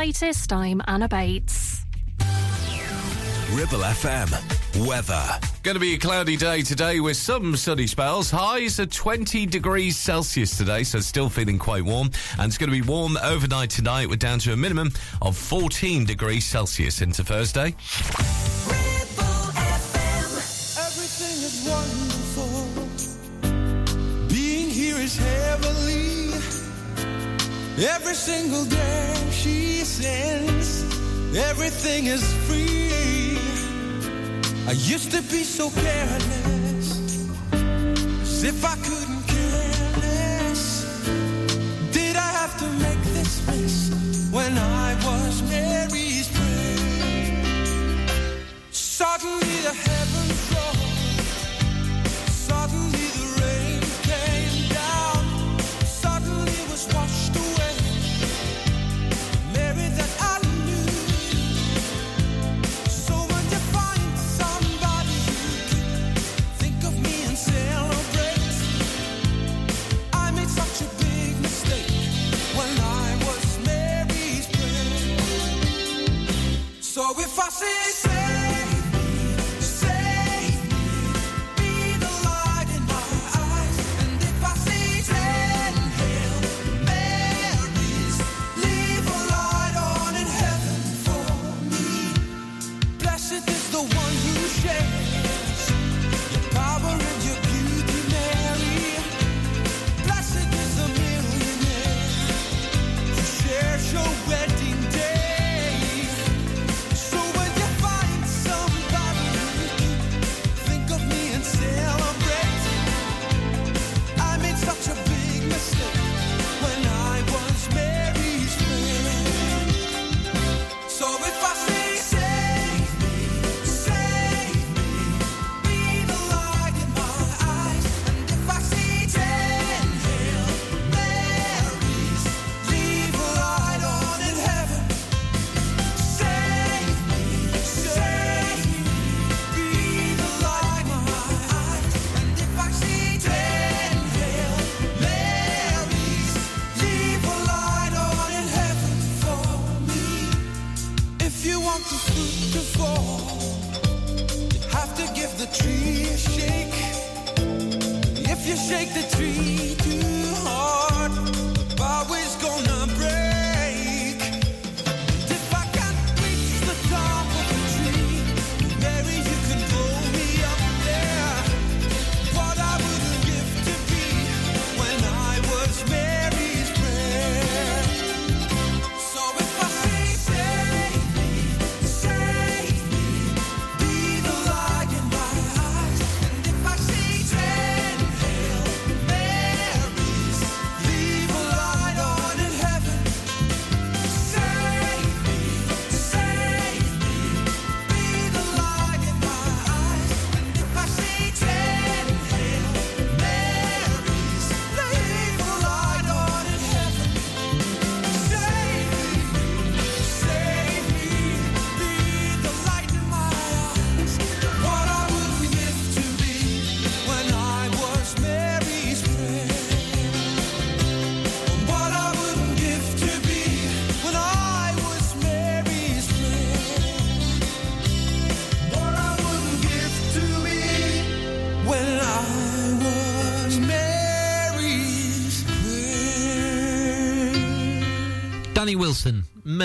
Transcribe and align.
latest, 0.00 0.50
I'm 0.50 0.80
Anna 0.88 1.06
Bates. 1.06 1.84
Ribble 3.52 3.84
FM. 3.84 4.30
Weather. 4.88 5.22
Going 5.62 5.74
to 5.74 5.78
be 5.78 5.92
a 5.92 5.98
cloudy 5.98 6.38
day 6.38 6.62
today 6.62 7.00
with 7.00 7.18
some 7.18 7.54
sunny 7.54 7.86
spells. 7.86 8.30
Highs 8.30 8.80
are 8.80 8.86
20 8.86 9.44
degrees 9.44 9.98
Celsius 9.98 10.56
today, 10.56 10.84
so 10.84 11.00
still 11.00 11.28
feeling 11.28 11.58
quite 11.58 11.84
warm. 11.84 12.08
And 12.38 12.46
it's 12.46 12.56
going 12.56 12.70
to 12.70 12.74
be 12.74 12.80
warm 12.80 13.18
overnight 13.22 13.68
tonight. 13.68 14.08
We're 14.08 14.16
down 14.16 14.38
to 14.38 14.54
a 14.54 14.56
minimum 14.56 14.90
of 15.20 15.36
14 15.36 16.06
degrees 16.06 16.46
Celsius 16.46 17.02
into 17.02 17.22
Thursday. 17.22 17.74
Being 24.30 24.70
here 24.70 24.96
is 24.96 25.18
heavenly. 25.18 26.32
Every 27.86 28.14
single 28.14 28.64
day 28.64 28.99
everything 31.36 32.06
is 32.06 32.22
free. 32.46 33.38
I 34.66 34.72
used 34.72 35.10
to 35.12 35.22
be 35.22 35.42
so 35.44 35.70
careless, 35.70 36.88
as 38.22 38.44
if 38.44 38.64
I 38.64 38.76
couldn't 38.76 39.26
care 39.26 39.90
less. 40.02 40.62
Did 41.92 42.16
I 42.16 42.30
have 42.40 42.56
to 42.58 42.66
make 42.84 43.02
this 43.14 43.46
mess 43.46 43.90
when 44.32 44.56
I 44.56 44.94
was 45.04 45.42
Mary's 45.42 46.28
friend? 46.28 47.60
Suddenly 48.70 49.62
the 49.62 49.74
heaven. 49.74 50.09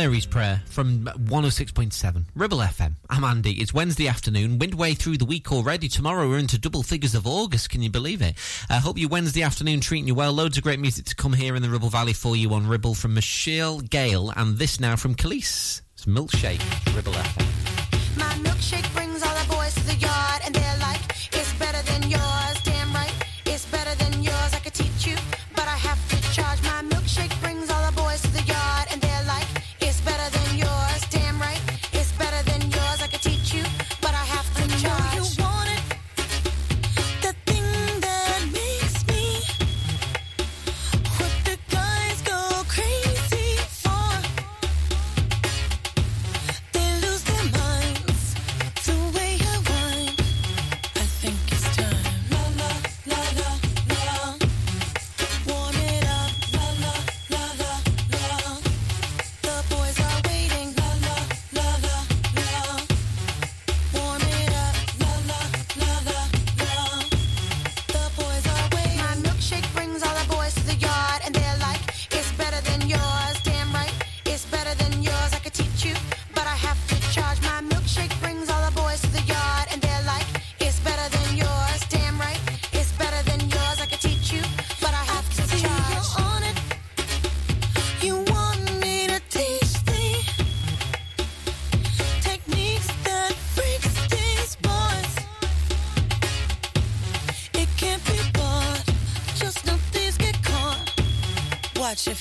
Mary's 0.06 0.28
Prayer 0.28 0.62
from 0.68 1.06
106.7, 1.06 2.26
Ribble 2.36 2.60
FM. 2.60 2.94
I'm 3.10 3.24
Andy. 3.24 3.54
It's 3.54 3.74
Wednesday 3.74 4.08
afternoon, 4.08 4.60
Windway 4.60 4.94
through 4.94 5.18
the 5.18 5.26
week 5.26 5.52
already. 5.52 5.88
Tomorrow 5.88 6.30
we're 6.30 6.38
into 6.38 6.60
double 6.60 6.84
figures 6.84 7.16
of 7.16 7.26
August. 7.26 7.72
Can 7.72 7.82
you 7.82 7.90
believe 7.90 8.22
it? 8.22 8.36
I 8.70 8.78
uh, 8.78 8.82
hope 8.82 9.00
you 9.00 9.08
Wednesday 9.08 9.42
afternoon 9.42 9.80
treating 9.80 10.08
you 10.08 10.14
well. 10.14 10.32
Loads 10.32 10.58
of 10.58 10.64
great 10.64 10.80
music 10.80 11.06
to 11.06 11.16
come 11.16 11.34
here 11.34 11.56
in 11.56 11.64
the 11.64 11.70
Ribble 11.72 11.90
Valley 11.90 12.14
for 12.14 12.36
you 12.36 12.54
on 12.54 12.68
Ribble 12.68 12.94
from 12.94 13.16
Michelle 13.16 13.80
Gayle 13.80 14.32
and 14.36 14.60
this 14.60 14.80
now 14.80 14.96
from 14.96 15.16
Kelis. 15.16 15.82
It's 15.96 16.06
Milkshake, 16.06 16.62
Ribble 16.96 17.14
FM. 17.14 19.05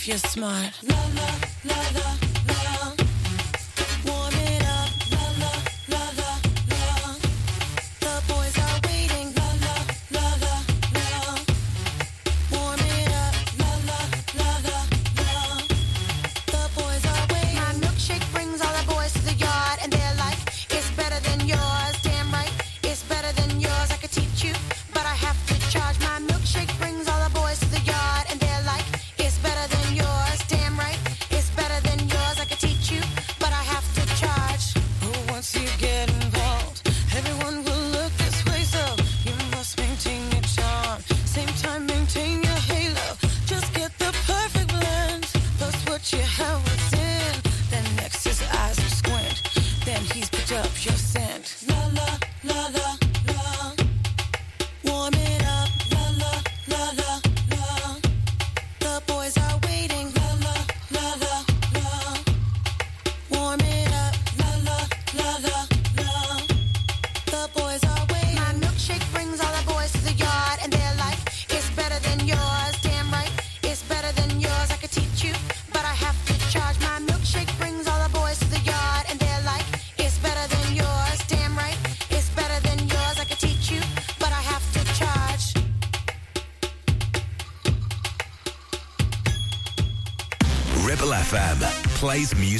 You're 0.06 0.18
smart. 0.18 1.43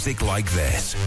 Music 0.06 0.20
like 0.20 0.50
this. 0.52 1.03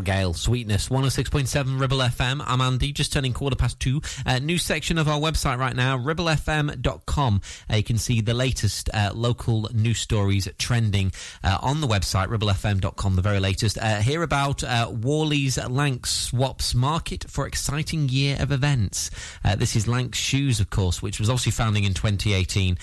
Gayle, 0.00 0.34
Sweetness, 0.34 0.88
106.7 0.88 1.80
Ribble 1.80 1.98
FM. 1.98 2.42
I'm 2.46 2.60
Andy, 2.60 2.92
just 2.92 3.12
turning 3.12 3.32
quarter 3.32 3.56
past 3.56 3.80
two. 3.80 4.00
Uh, 4.26 4.38
new 4.38 4.58
section 4.58 4.98
of 4.98 5.08
our 5.08 5.18
website 5.18 5.58
right 5.58 5.74
now, 5.74 5.98
ribblefm.com. 5.98 7.40
Uh, 7.70 7.76
you 7.76 7.82
can 7.82 7.98
see 7.98 8.20
the 8.20 8.34
latest 8.34 8.90
uh, 8.92 9.10
local 9.14 9.68
news 9.72 9.98
stories 9.98 10.48
trending 10.58 11.12
uh, 11.44 11.58
on 11.60 11.80
the 11.80 11.86
website, 11.86 12.28
ribblefm.com, 12.28 13.16
the 13.16 13.22
very 13.22 13.40
latest. 13.40 13.78
Uh, 13.78 14.00
hear 14.00 14.22
about 14.22 14.62
uh, 14.64 14.86
Whalley's 14.86 15.58
Lank 15.68 16.06
Swaps 16.06 16.74
Market 16.74 17.24
for 17.28 17.46
exciting 17.46 18.08
year 18.08 18.36
of 18.40 18.52
events. 18.52 19.10
this 19.56 19.76
is 19.76 19.86
Lank 19.86 20.14
Shoes, 20.14 20.60
of 20.60 20.70
course, 20.70 21.02
which 21.02 21.18
was 21.18 21.28
obviously 21.28 21.52
founding 21.52 21.84
in 21.84 21.94
2018. 21.94 22.76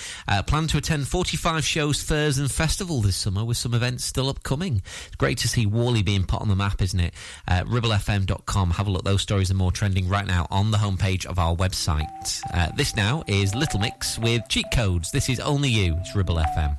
plan 0.46 0.68
to 0.68 0.78
attend 0.78 1.08
45 1.08 1.66
shows, 1.66 2.02
fairs 2.02 2.38
and 2.38 2.52
festival 2.52 3.02
this 3.02 3.16
summer 3.16 3.44
with 3.44 3.58
some 3.58 3.74
events 3.74 4.06
still 4.06 4.30
upcoming. 4.30 4.82
It's 5.08 5.16
great 5.16 5.38
to 5.40 5.48
see 5.48 5.66
Warley 5.66 6.04
being 6.04 6.24
put 6.24 6.42
on 6.42 6.48
the 6.48 6.56
map, 6.56 6.82
isn't 6.82 7.00
it? 7.00 7.07
Uh, 7.48 7.64
ribblefm.com. 7.64 8.72
Have 8.72 8.88
a 8.88 8.92
look. 8.92 9.04
Those 9.04 9.22
stories 9.22 9.52
are 9.52 9.56
more 9.56 9.72
trending 9.72 10.08
right 10.08 10.26
now 10.26 10.48
on 10.52 10.72
the 10.72 10.78
homepage 10.78 11.26
of 11.26 11.40
our 11.40 11.56
website. 11.56 12.42
Uh, 12.54 12.70
this 12.76 12.96
now 12.96 13.24
is 13.28 13.56
Little 13.56 13.80
Mix 13.80 14.18
with 14.20 14.42
cheat 14.50 14.66
codes. 14.74 15.12
This 15.12 15.30
is 15.30 15.40
only 15.40 15.70
you. 15.70 15.96
It's 16.00 16.16
Ribble 16.16 16.38
FM. 16.38 16.78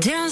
Down 0.00 0.30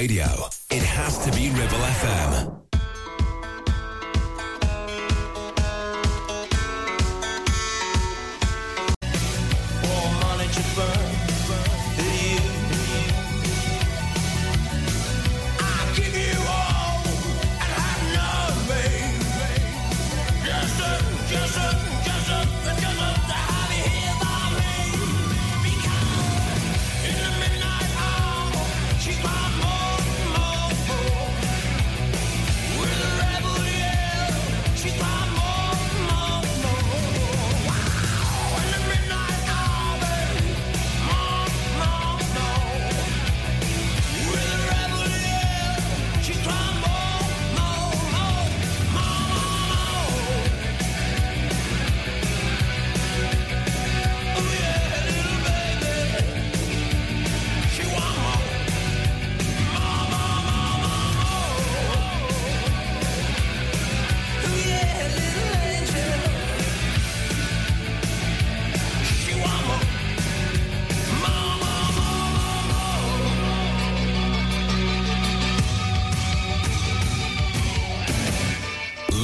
Radio. 0.00 0.39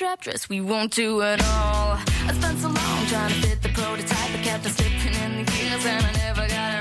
Me 0.00 0.06
and 0.06 0.12
my 0.12 0.16
trap 0.16 0.20
dress, 0.22 0.48
we 0.48 0.60
won't 0.60 0.92
do 0.92 1.20
it 1.20 1.42
all. 1.42 1.98
I 2.26 2.32
spent 2.32 2.58
so 2.58 2.68
long 2.68 3.06
trying 3.06 3.28
to 3.28 3.48
fit 3.48 3.62
the 3.62 3.68
prototype, 3.68 4.30
I 4.30 4.42
kept 4.42 4.64
on 4.64 4.72
slipping 4.72 5.14
in 5.14 5.44
the 5.44 5.50
gears 5.50 5.84
and 5.84 6.06
I 6.06 6.12
never 6.12 6.48
got 6.48 6.74
it 6.74 6.79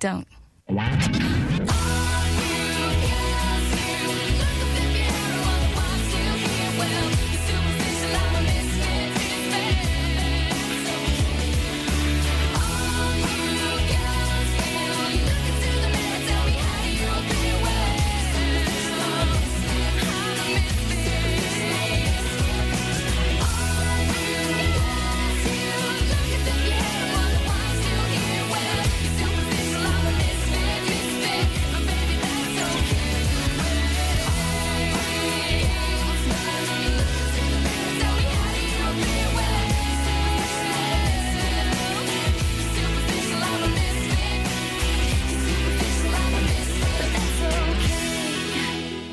don't? 0.00 0.26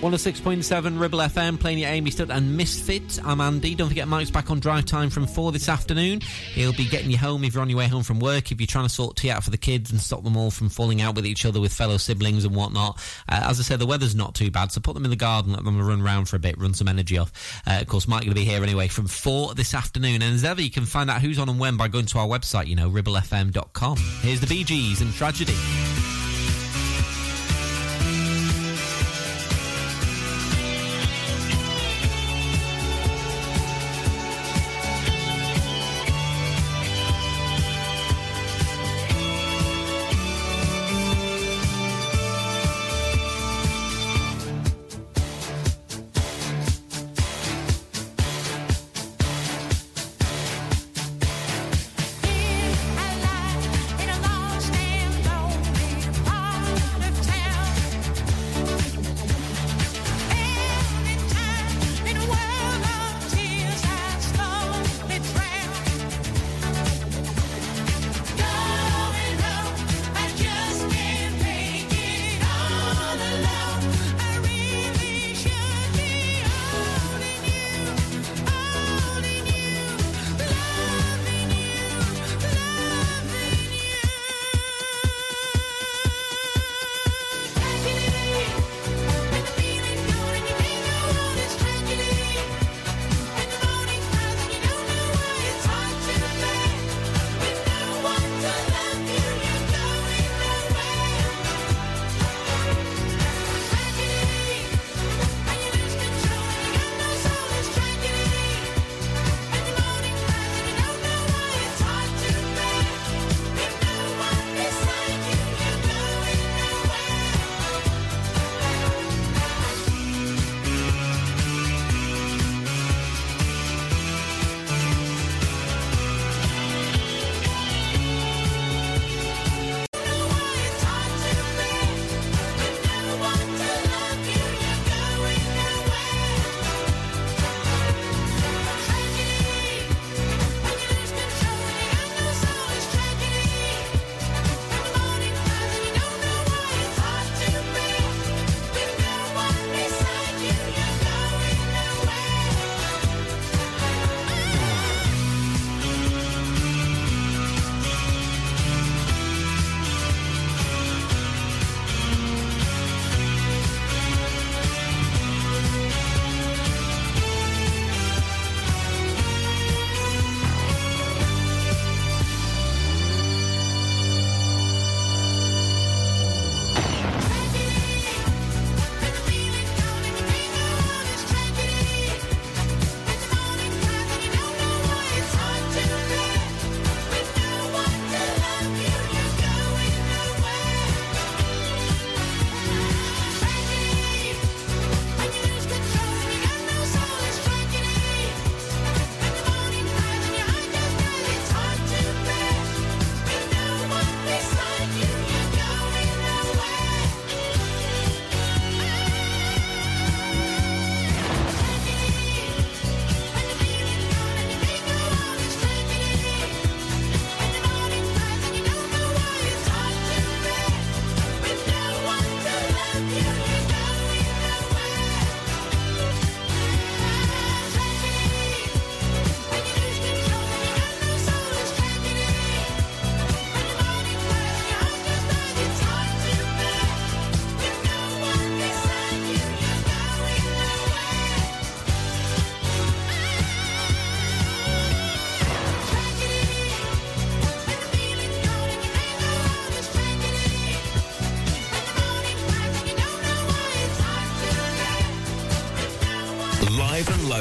One 0.07 0.13
of 0.13 0.21
six 0.21 0.39
point 0.39 0.63
seven 0.63 0.97
Ribble 0.97 1.19
FM 1.19 1.59
playing 1.59 1.79
your 1.79 1.89
Amy 1.89 2.11
Studt 2.11 2.29
and 2.29 2.55
Misfit. 2.55 3.19
I'm 3.25 3.41
Andy. 3.41 3.75
Don't 3.75 3.89
forget 3.89 4.07
Mike's 4.07 4.31
back 4.31 4.49
on 4.49 4.61
drive 4.61 4.85
time 4.85 5.09
from 5.09 5.27
four 5.27 5.51
this 5.51 5.67
afternoon. 5.67 6.21
He'll 6.53 6.71
be 6.71 6.87
getting 6.87 7.11
you 7.11 7.17
home 7.17 7.43
if 7.43 7.53
you're 7.53 7.61
on 7.61 7.69
your 7.69 7.79
way 7.79 7.89
home 7.89 8.03
from 8.03 8.21
work. 8.21 8.49
If 8.49 8.61
you're 8.61 8.67
trying 8.67 8.85
to 8.85 8.89
sort 8.89 9.17
tea 9.17 9.31
out 9.31 9.43
for 9.43 9.49
the 9.49 9.57
kids 9.57 9.91
and 9.91 9.99
stop 9.99 10.23
them 10.23 10.37
all 10.37 10.49
from 10.49 10.69
falling 10.69 11.01
out 11.01 11.15
with 11.15 11.25
each 11.25 11.45
other 11.45 11.59
with 11.59 11.73
fellow 11.73 11.97
siblings 11.97 12.45
and 12.45 12.55
whatnot. 12.55 12.97
Uh, 13.27 13.47
as 13.49 13.59
I 13.59 13.63
said, 13.63 13.79
the 13.79 13.85
weather's 13.85 14.15
not 14.15 14.33
too 14.33 14.49
bad, 14.49 14.71
so 14.71 14.79
put 14.79 14.93
them 14.93 15.03
in 15.03 15.09
the 15.09 15.17
garden, 15.17 15.51
let 15.51 15.65
them 15.65 15.85
run 15.85 15.99
around 15.99 16.29
for 16.29 16.37
a 16.37 16.39
bit, 16.39 16.57
run 16.57 16.73
some 16.73 16.87
energy 16.87 17.17
off. 17.17 17.61
Uh, 17.67 17.79
of 17.81 17.87
course, 17.87 18.07
Mike's 18.07 18.23
going 18.23 18.33
to 18.33 18.39
be 18.39 18.45
here 18.45 18.63
anyway 18.63 18.87
from 18.87 19.07
four 19.07 19.55
this 19.55 19.73
afternoon. 19.73 20.21
And 20.21 20.33
as 20.35 20.45
ever, 20.45 20.61
you 20.61 20.71
can 20.71 20.85
find 20.85 21.09
out 21.09 21.19
who's 21.19 21.37
on 21.37 21.49
and 21.49 21.59
when 21.59 21.75
by 21.75 21.89
going 21.89 22.05
to 22.05 22.19
our 22.19 22.27
website. 22.27 22.67
You 22.67 22.77
know, 22.77 22.89
ribblefm.com. 22.89 23.97
Here's 24.21 24.39
the 24.39 24.63
Gees 24.63 25.01
and 25.01 25.13
Tragedy. 25.13 25.57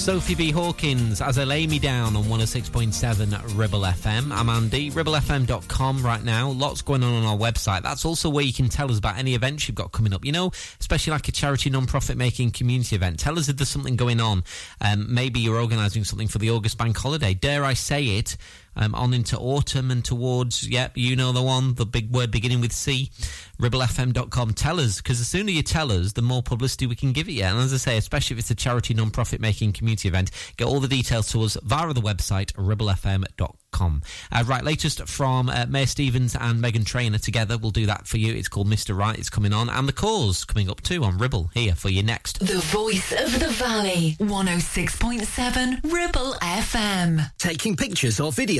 Sophie 0.00 0.34
B. 0.34 0.50
Hawkins 0.50 1.20
as 1.20 1.36
I 1.36 1.44
lay 1.44 1.66
me 1.66 1.78
down 1.78 2.16
on 2.16 2.24
106.7 2.24 3.58
Ribble 3.58 3.82
FM. 3.82 4.32
I'm 4.32 4.48
Andy, 4.48 4.90
ribblefm.com 4.90 6.02
right 6.02 6.24
now. 6.24 6.48
Lots 6.48 6.80
going 6.80 7.02
on 7.04 7.12
on 7.12 7.24
our 7.26 7.36
website. 7.36 7.82
That's 7.82 8.06
also 8.06 8.30
where 8.30 8.42
you 8.42 8.54
can 8.54 8.70
tell 8.70 8.90
us 8.90 8.96
about 8.96 9.18
any 9.18 9.34
events 9.34 9.68
you've 9.68 9.74
got 9.74 9.92
coming 9.92 10.14
up. 10.14 10.24
You 10.24 10.32
know, 10.32 10.52
especially 10.80 11.10
like 11.10 11.28
a 11.28 11.32
charity 11.32 11.68
non-profit 11.68 12.16
making 12.16 12.52
community 12.52 12.96
event. 12.96 13.18
Tell 13.18 13.38
us 13.38 13.50
if 13.50 13.58
there's 13.58 13.68
something 13.68 13.96
going 13.96 14.20
on. 14.20 14.42
Um, 14.80 15.12
maybe 15.12 15.38
you're 15.38 15.60
organising 15.60 16.04
something 16.04 16.28
for 16.28 16.38
the 16.38 16.50
August 16.50 16.78
bank 16.78 16.96
holiday. 16.96 17.34
Dare 17.34 17.62
I 17.62 17.74
say 17.74 18.02
it? 18.04 18.38
Um, 18.76 18.94
on 18.94 19.12
into 19.12 19.36
autumn 19.36 19.90
and 19.90 20.04
towards, 20.04 20.68
yep, 20.68 20.92
you 20.94 21.16
know 21.16 21.32
the 21.32 21.42
one, 21.42 21.74
the 21.74 21.84
big 21.84 22.10
word 22.12 22.30
beginning 22.30 22.60
with 22.60 22.72
C, 22.72 23.10
ribblefm.com. 23.60 24.54
Tell 24.54 24.78
us, 24.78 24.98
because 24.98 25.18
the 25.18 25.24
sooner 25.24 25.50
you 25.50 25.62
tell 25.62 25.90
us, 25.90 26.12
the 26.12 26.22
more 26.22 26.42
publicity 26.42 26.86
we 26.86 26.94
can 26.94 27.12
give 27.12 27.28
it 27.28 27.32
you. 27.32 27.44
And 27.44 27.58
as 27.58 27.74
I 27.74 27.78
say, 27.78 27.96
especially 27.96 28.34
if 28.34 28.40
it's 28.40 28.50
a 28.50 28.54
charity 28.54 28.94
non-profit 28.94 29.40
making 29.40 29.72
community 29.72 30.08
event, 30.08 30.30
get 30.56 30.66
all 30.66 30.80
the 30.80 30.88
details 30.88 31.30
to 31.32 31.42
us 31.42 31.56
via 31.62 31.92
the 31.92 32.00
website, 32.00 32.52
ribblefm.com. 32.54 34.02
Uh, 34.32 34.44
right, 34.46 34.64
latest 34.64 35.06
from 35.08 35.48
uh, 35.48 35.64
Mae 35.68 35.86
Stephens 35.86 36.36
and 36.38 36.62
Meghan 36.62 36.84
Trainor 36.84 37.18
together. 37.18 37.56
We'll 37.56 37.70
do 37.70 37.86
that 37.86 38.06
for 38.06 38.18
you. 38.18 38.34
It's 38.34 38.48
called 38.48 38.68
Mr. 38.68 38.96
Right. 38.96 39.18
It's 39.18 39.30
coming 39.30 39.52
on. 39.52 39.70
And 39.70 39.88
The 39.88 39.92
Cause 39.92 40.44
coming 40.44 40.68
up 40.68 40.82
too 40.82 41.04
on 41.04 41.18
Ribble 41.18 41.50
here 41.54 41.74
for 41.74 41.88
you 41.88 42.02
next. 42.02 42.40
The 42.40 42.58
voice 42.58 43.12
of 43.12 43.38
the 43.38 43.48
valley, 43.48 44.16
106.7 44.20 45.92
Ribble 45.92 46.34
FM. 46.34 47.30
Taking 47.38 47.76
pictures 47.76 48.20
or 48.20 48.32
video 48.32 48.59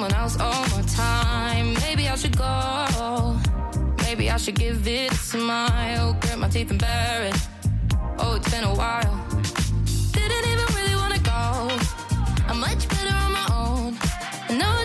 Someone 0.00 0.18
else 0.18 0.40
all 0.40 0.62
my 0.76 0.82
time. 0.82 1.74
Maybe 1.74 2.08
I 2.08 2.16
should 2.16 2.34
go. 2.34 3.36
Maybe 3.98 4.30
I 4.30 4.38
should 4.38 4.54
give 4.54 4.86
it 4.88 5.12
a 5.12 5.14
smile. 5.14 6.16
Grit 6.20 6.38
my 6.38 6.48
teeth 6.48 6.70
and 6.70 6.80
bear 6.80 7.24
it. 7.24 7.36
Oh, 8.18 8.36
it's 8.36 8.50
been 8.50 8.64
a 8.64 8.74
while. 8.74 9.14
Didn't 10.12 10.46
even 10.52 10.68
really 10.78 10.96
wanna 10.96 11.18
go. 11.18 11.42
I'm 12.48 12.60
much 12.60 12.88
better 12.88 13.14
on 13.24 13.32
my 13.40 13.46
own. 13.52 13.98
And 14.48 14.58
now 14.58 14.79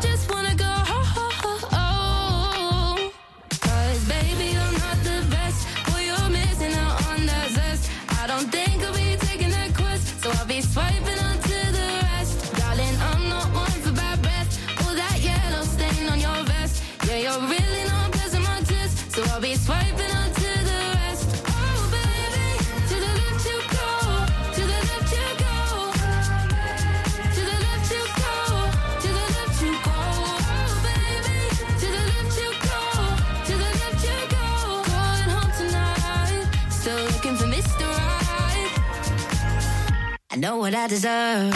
know 40.46 40.58
what 40.58 40.76
I 40.76 40.86
deserve. 40.86 41.56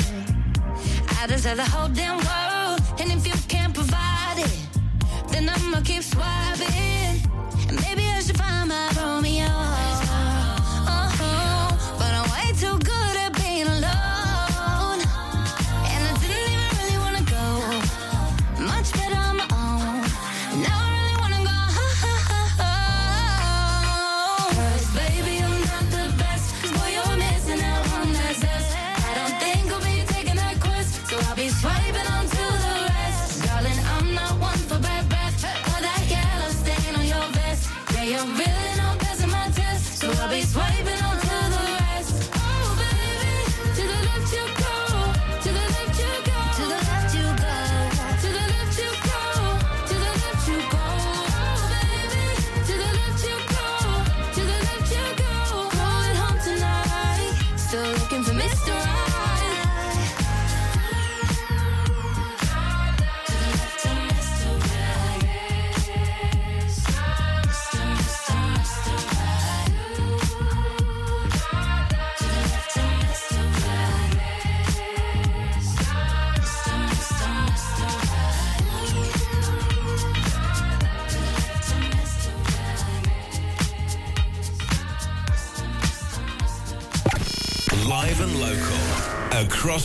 I 1.22 1.28
deserve 1.28 1.58
the 1.58 1.66
whole 1.66 1.90
damn 1.90 2.18
world. 2.18 2.49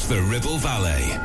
The 0.08 0.20
Ribble 0.20 0.58
Valley. 0.58 1.23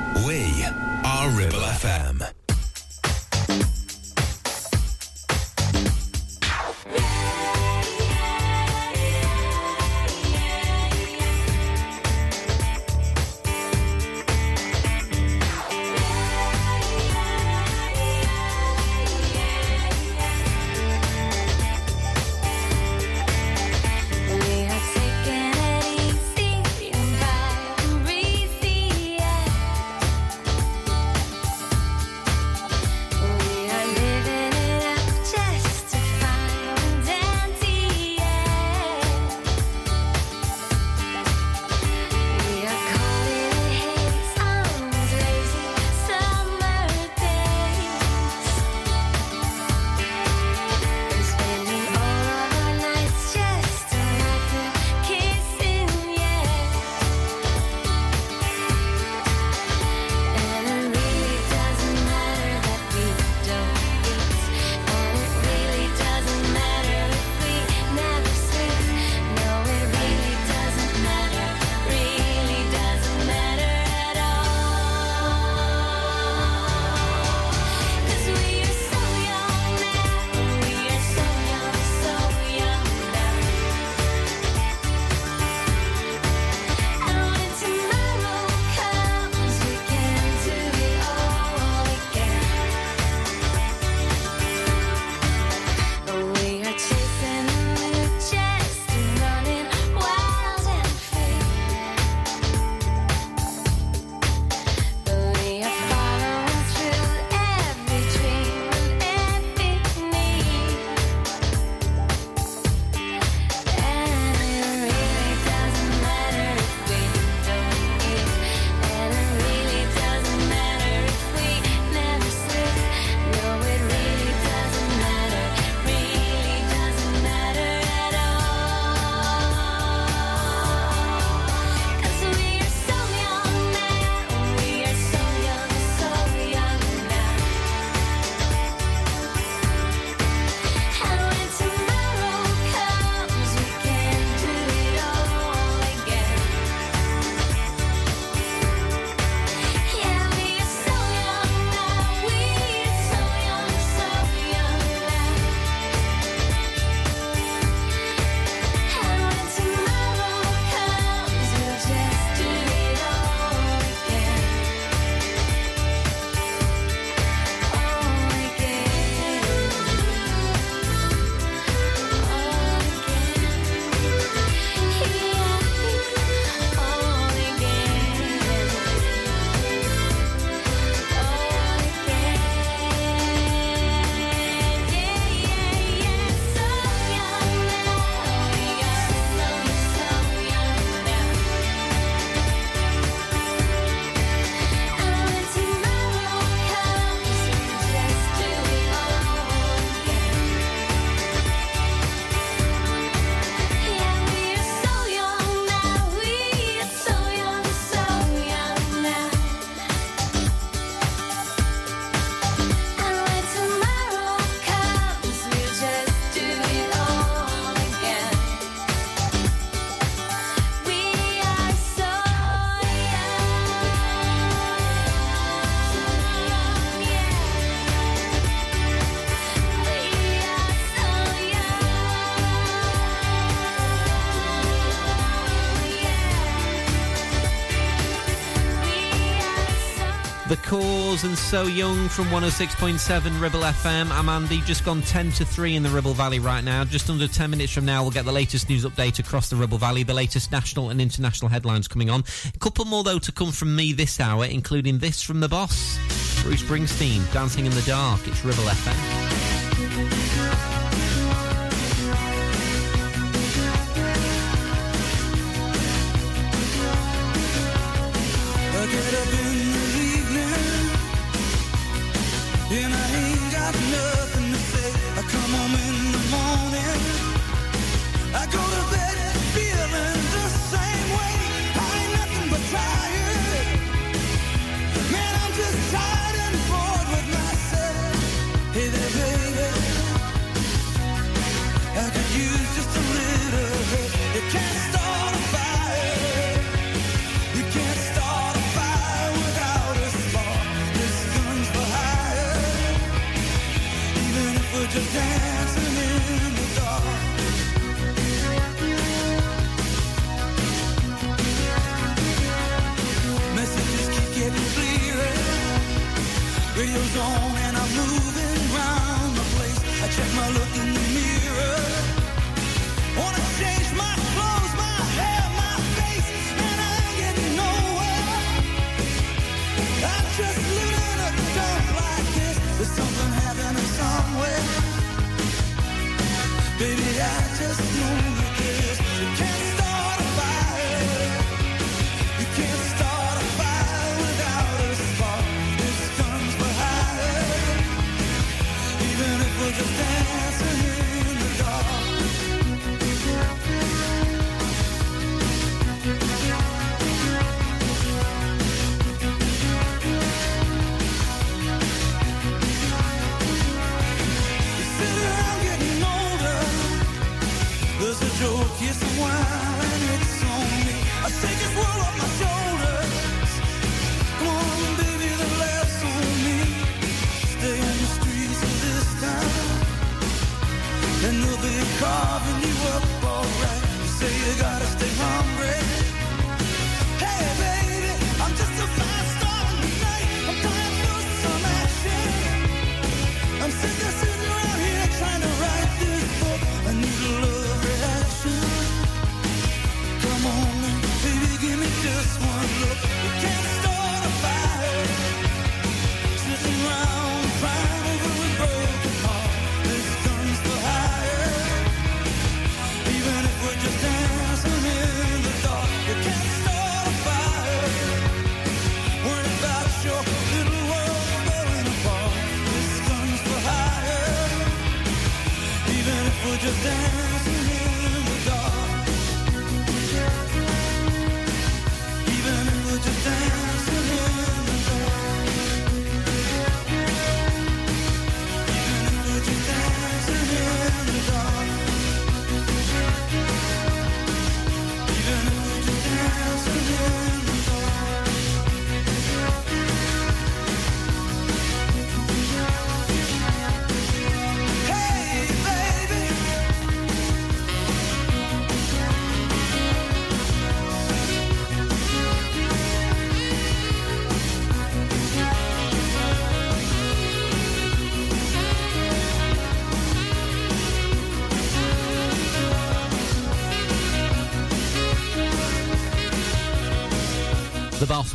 So 241.49 241.63
Young 241.63 242.09
from 242.09 242.25
106.7 242.25 243.41
Ribble 243.41 243.61
FM. 243.61 244.11
I'm 244.11 244.29
Andy, 244.29 244.61
just 244.61 244.85
gone 244.85 245.01
10 245.01 245.31
to 245.31 245.45
3 245.45 245.77
in 245.77 245.81
the 245.81 245.89
Ribble 245.89 246.13
Valley 246.13 246.37
right 246.37 246.63
now. 246.63 246.83
Just 246.83 247.09
under 247.09 247.27
10 247.27 247.49
minutes 247.49 247.73
from 247.73 247.85
now, 247.85 248.03
we'll 248.03 248.11
get 248.11 248.25
the 248.25 248.31
latest 248.31 248.69
news 248.69 248.85
update 248.85 249.17
across 249.17 249.49
the 249.49 249.55
Ribble 249.55 249.79
Valley, 249.79 250.03
the 250.03 250.13
latest 250.13 250.51
national 250.51 250.91
and 250.91 251.01
international 251.01 251.49
headlines 251.49 251.87
coming 251.87 252.11
on. 252.11 252.23
A 252.53 252.59
couple 252.59 252.85
more, 252.85 253.03
though, 253.03 253.17
to 253.17 253.31
come 253.31 253.51
from 253.51 253.75
me 253.75 253.93
this 253.93 254.19
hour, 254.19 254.45
including 254.45 254.99
this 254.99 255.23
from 255.23 255.39
the 255.39 255.49
boss, 255.49 255.97
Bruce 256.43 256.61
Springsteen, 256.61 257.33
Dancing 257.33 257.65
in 257.65 257.71
the 257.71 257.81
Dark. 257.81 258.27
It's 258.27 258.45
Ribble 258.45 258.65
FM. 258.65 259.18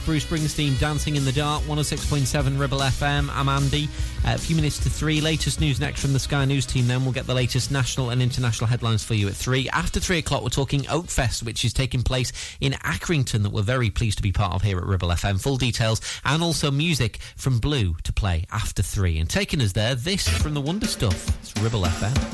Bruce 0.04 0.26
Springsteen, 0.26 0.78
Dancing 0.78 1.16
in 1.16 1.24
the 1.24 1.32
Dark, 1.32 1.62
106.7 1.62 2.58
Ribble 2.58 2.78
FM. 2.78 3.30
I'm 3.34 3.48
Andy. 3.48 3.88
Uh, 4.24 4.34
a 4.34 4.38
few 4.38 4.54
minutes 4.54 4.78
to 4.80 4.90
three. 4.90 5.20
Latest 5.20 5.60
news 5.60 5.80
next 5.80 6.00
from 6.02 6.12
the 6.12 6.18
Sky 6.18 6.44
News 6.44 6.66
team. 6.66 6.86
Then 6.86 7.04
we'll 7.04 7.12
get 7.12 7.26
the 7.26 7.34
latest 7.34 7.70
national 7.70 8.10
and 8.10 8.20
international 8.20 8.66
headlines 8.66 9.02
for 9.02 9.14
you 9.14 9.28
at 9.28 9.34
three. 9.34 9.68
After 9.70 10.00
three 10.00 10.18
o'clock, 10.18 10.42
we're 10.42 10.50
talking 10.50 10.82
Oakfest, 10.82 11.42
which 11.42 11.64
is 11.64 11.72
taking 11.72 12.02
place 12.02 12.32
in 12.60 12.72
Accrington, 12.72 13.42
that 13.44 13.52
we're 13.52 13.62
very 13.62 13.88
pleased 13.90 14.18
to 14.18 14.22
be 14.22 14.32
part 14.32 14.52
of 14.52 14.62
here 14.62 14.78
at 14.78 14.84
Ribble 14.84 15.08
FM. 15.08 15.40
Full 15.40 15.56
details 15.56 16.00
and 16.24 16.42
also 16.42 16.70
music 16.70 17.18
from 17.36 17.58
Blue 17.58 17.96
to 18.02 18.12
play 18.12 18.44
after 18.52 18.82
three. 18.82 19.18
And 19.18 19.28
taking 19.28 19.62
us 19.62 19.72
there, 19.72 19.94
this 19.94 20.28
from 20.28 20.54
the 20.54 20.60
Wonder 20.60 20.86
Stuff. 20.86 21.28
It's 21.40 21.54
Ribble 21.62 21.82
FM. 21.82 22.33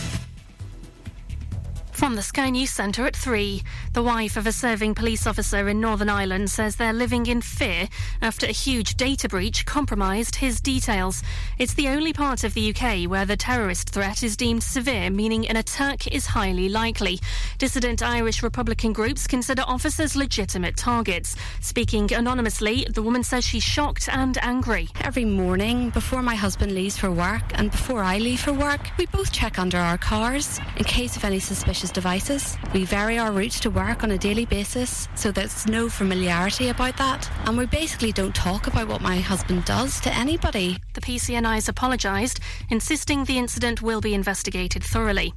From 2.01 2.15
the 2.15 2.23
Sky 2.23 2.49
News 2.49 2.71
Centre 2.71 3.05
at 3.05 3.15
3, 3.15 3.61
the 3.93 4.01
wife 4.01 4.35
of 4.35 4.47
a 4.47 4.51
serving 4.51 4.95
police 4.95 5.27
officer 5.27 5.69
in 5.69 5.79
Northern 5.79 6.09
Ireland 6.09 6.49
says 6.49 6.75
they're 6.75 6.93
living 6.93 7.27
in 7.27 7.41
fear 7.41 7.87
after 8.23 8.47
a 8.47 8.51
huge 8.51 8.95
data 8.95 9.29
breach 9.29 9.67
compromised 9.67 10.33
his 10.33 10.59
details. 10.59 11.21
It's 11.59 11.75
the 11.75 11.89
only 11.89 12.11
part 12.11 12.43
of 12.43 12.55
the 12.55 12.73
UK 12.73 13.07
where 13.07 13.27
the 13.27 13.37
terrorist 13.37 13.91
threat 13.91 14.23
is 14.23 14.35
deemed 14.35 14.63
severe, 14.63 15.11
meaning 15.11 15.47
an 15.47 15.57
attack 15.57 16.07
is 16.07 16.25
highly 16.25 16.69
likely. 16.69 17.19
Dissident 17.59 18.01
Irish 18.01 18.41
Republican 18.41 18.93
groups 18.93 19.27
consider 19.27 19.61
officers 19.67 20.15
legitimate 20.15 20.77
targets. 20.77 21.35
Speaking 21.59 22.11
anonymously, 22.11 22.87
the 22.89 23.03
woman 23.03 23.23
says 23.23 23.45
she's 23.45 23.61
shocked 23.61 24.09
and 24.09 24.39
angry. 24.41 24.89
Every 25.01 25.25
morning, 25.25 25.91
before 25.91 26.23
my 26.23 26.33
husband 26.33 26.71
leaves 26.71 26.97
for 26.97 27.11
work 27.11 27.43
and 27.53 27.69
before 27.69 28.01
I 28.01 28.17
leave 28.17 28.39
for 28.39 28.53
work, 28.53 28.81
we 28.97 29.05
both 29.05 29.31
check 29.31 29.59
under 29.59 29.77
our 29.77 29.99
cars 29.99 30.59
in 30.77 30.83
case 30.85 31.15
of 31.15 31.23
any 31.23 31.37
suspicious 31.37 31.90
devices. 31.91 32.57
We 32.73 32.85
vary 32.85 33.17
our 33.17 33.31
routes 33.31 33.59
to 33.61 33.69
work 33.69 34.03
on 34.03 34.11
a 34.11 34.17
daily 34.17 34.45
basis, 34.45 35.07
so 35.15 35.31
there's 35.31 35.67
no 35.67 35.89
familiarity 35.89 36.69
about 36.69 36.97
that. 36.97 37.29
And 37.45 37.57
we 37.57 37.65
basically 37.65 38.11
don't 38.11 38.33
talk 38.33 38.67
about 38.67 38.87
what 38.87 39.01
my 39.01 39.17
husband 39.19 39.65
does 39.65 39.99
to 40.01 40.13
anybody. 40.13 40.77
The 40.93 41.01
PSNI's 41.01 41.69
apologised, 41.69 42.39
insisting 42.69 43.25
the 43.25 43.37
incident 43.37 43.81
will 43.81 44.01
be 44.01 44.13
investigated 44.13 44.83
thoroughly. 44.83 45.33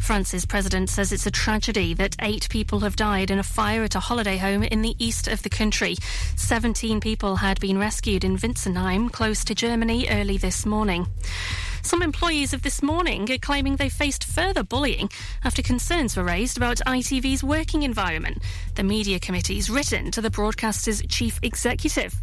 France's 0.00 0.46
president 0.46 0.90
says 0.90 1.12
it's 1.12 1.26
a 1.26 1.30
tragedy 1.30 1.94
that 1.94 2.16
eight 2.20 2.48
people 2.50 2.80
have 2.80 2.96
died 2.96 3.30
in 3.30 3.38
a 3.38 3.42
fire 3.42 3.84
at 3.84 3.94
a 3.94 4.00
holiday 4.00 4.36
home 4.36 4.62
in 4.62 4.82
the 4.82 4.96
east 4.98 5.28
of 5.28 5.42
the 5.42 5.50
country. 5.50 5.96
17 6.36 7.00
people 7.00 7.36
had 7.36 7.60
been 7.60 7.78
rescued 7.78 8.24
in 8.24 8.36
Wintzenheim, 8.36 9.10
close 9.10 9.44
to 9.44 9.54
Germany, 9.54 10.06
early 10.08 10.36
this 10.36 10.66
morning. 10.66 11.06
Some 11.84 12.00
employees 12.00 12.54
of 12.54 12.62
this 12.62 12.82
morning 12.82 13.30
are 13.30 13.36
claiming 13.36 13.76
they 13.76 13.90
faced 13.90 14.24
further 14.24 14.64
bullying 14.64 15.10
after 15.44 15.60
concerns 15.60 16.16
were 16.16 16.24
raised 16.24 16.56
about 16.56 16.78
ITV's 16.86 17.44
working 17.44 17.82
environment. 17.82 18.42
The 18.74 18.82
media 18.82 19.20
committee's 19.20 19.68
written 19.68 20.10
to 20.12 20.22
the 20.22 20.30
broadcaster's 20.30 21.02
chief 21.08 21.38
executive. 21.42 22.14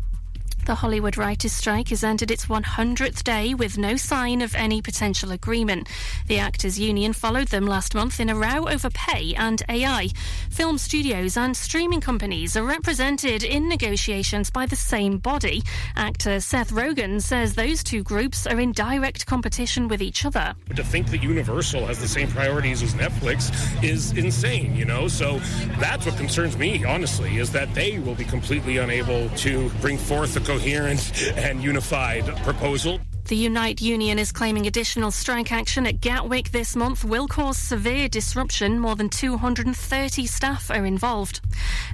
The 0.66 0.76
Hollywood 0.76 1.18
writers' 1.18 1.54
strike 1.54 1.90
has 1.90 2.04
entered 2.04 2.30
its 2.30 2.46
100th 2.46 3.24
day 3.24 3.56
with 3.56 3.80
no 3.80 3.96
sign 3.96 4.42
of 4.42 4.54
any 4.54 4.80
potential 4.82 5.32
agreement. 5.32 5.90
The 6.28 6.38
Actors 6.38 6.80
Union 6.80 7.14
followed 7.14 7.48
them 7.48 7.66
last 7.66 7.96
month 7.96 8.20
in 8.20 8.30
a 8.30 8.36
row 8.36 8.68
over 8.68 8.92
pay 8.92 9.34
and 9.34 9.62
AI. 9.68 10.10
Film 10.52 10.78
studios 10.78 11.36
and 11.36 11.58
streaming 11.58 12.00
companies 12.00 12.56
are 12.56 12.64
represented 12.64 13.44
in 13.44 13.68
negotiations 13.68 14.52
by 14.52 14.68
the 14.68 14.76
same 14.76 15.18
body. 15.18 15.64
Actor 15.96 16.40
Seth 16.42 16.72
Rogen 16.72 17.22
says 17.22 17.56
those 17.56 17.84
two 17.84 18.04
groups 18.04 18.46
are 18.46 18.60
in 18.60 18.72
direct 18.72 19.26
competition 19.26 19.88
with 19.88 20.02
each 20.02 20.26
other. 20.26 20.54
But 20.68 20.78
to 20.78 20.84
think 20.84 21.10
that 21.10 21.24
Universal 21.24 21.88
has 21.88 22.00
the 22.00 22.08
same 22.08 22.28
priorities 22.30 22.84
as 22.84 22.94
Netflix 22.94 23.52
is 23.84 24.12
insane, 24.16 24.76
you 24.76 24.86
know? 24.86 25.08
So 25.08 25.40
that's 25.80 26.06
what 26.06 26.18
concerns 26.18 26.56
me, 26.56 26.86
honestly, 26.86 27.38
is 27.38 27.52
that 27.52 27.74
they 27.74 27.98
will 27.98 28.16
be 28.16 28.26
completely 28.26 28.78
unable 28.78 29.28
to 29.30 29.70
bring 29.82 29.98
forth 29.98 30.38
coherent 30.52 31.32
and 31.38 31.64
unified 31.64 32.26
proposal. 32.44 33.00
The 33.30 33.38
Unite 33.38 33.82
Union 33.82 34.20
is 34.20 34.34
claiming 34.34 34.68
additional 34.68 35.10
strike 35.10 35.50
action 35.50 35.88
at 35.88 36.02
Gatwick 36.02 36.52
this 36.52 36.76
month 36.76 37.06
will 37.06 37.26
cause 37.28 37.58
severe 37.58 38.10
disruption. 38.10 38.78
More 38.78 38.98
than 38.98 39.08
230 39.08 40.26
staff 40.26 40.70
are 40.70 40.86
involved. 40.86 41.40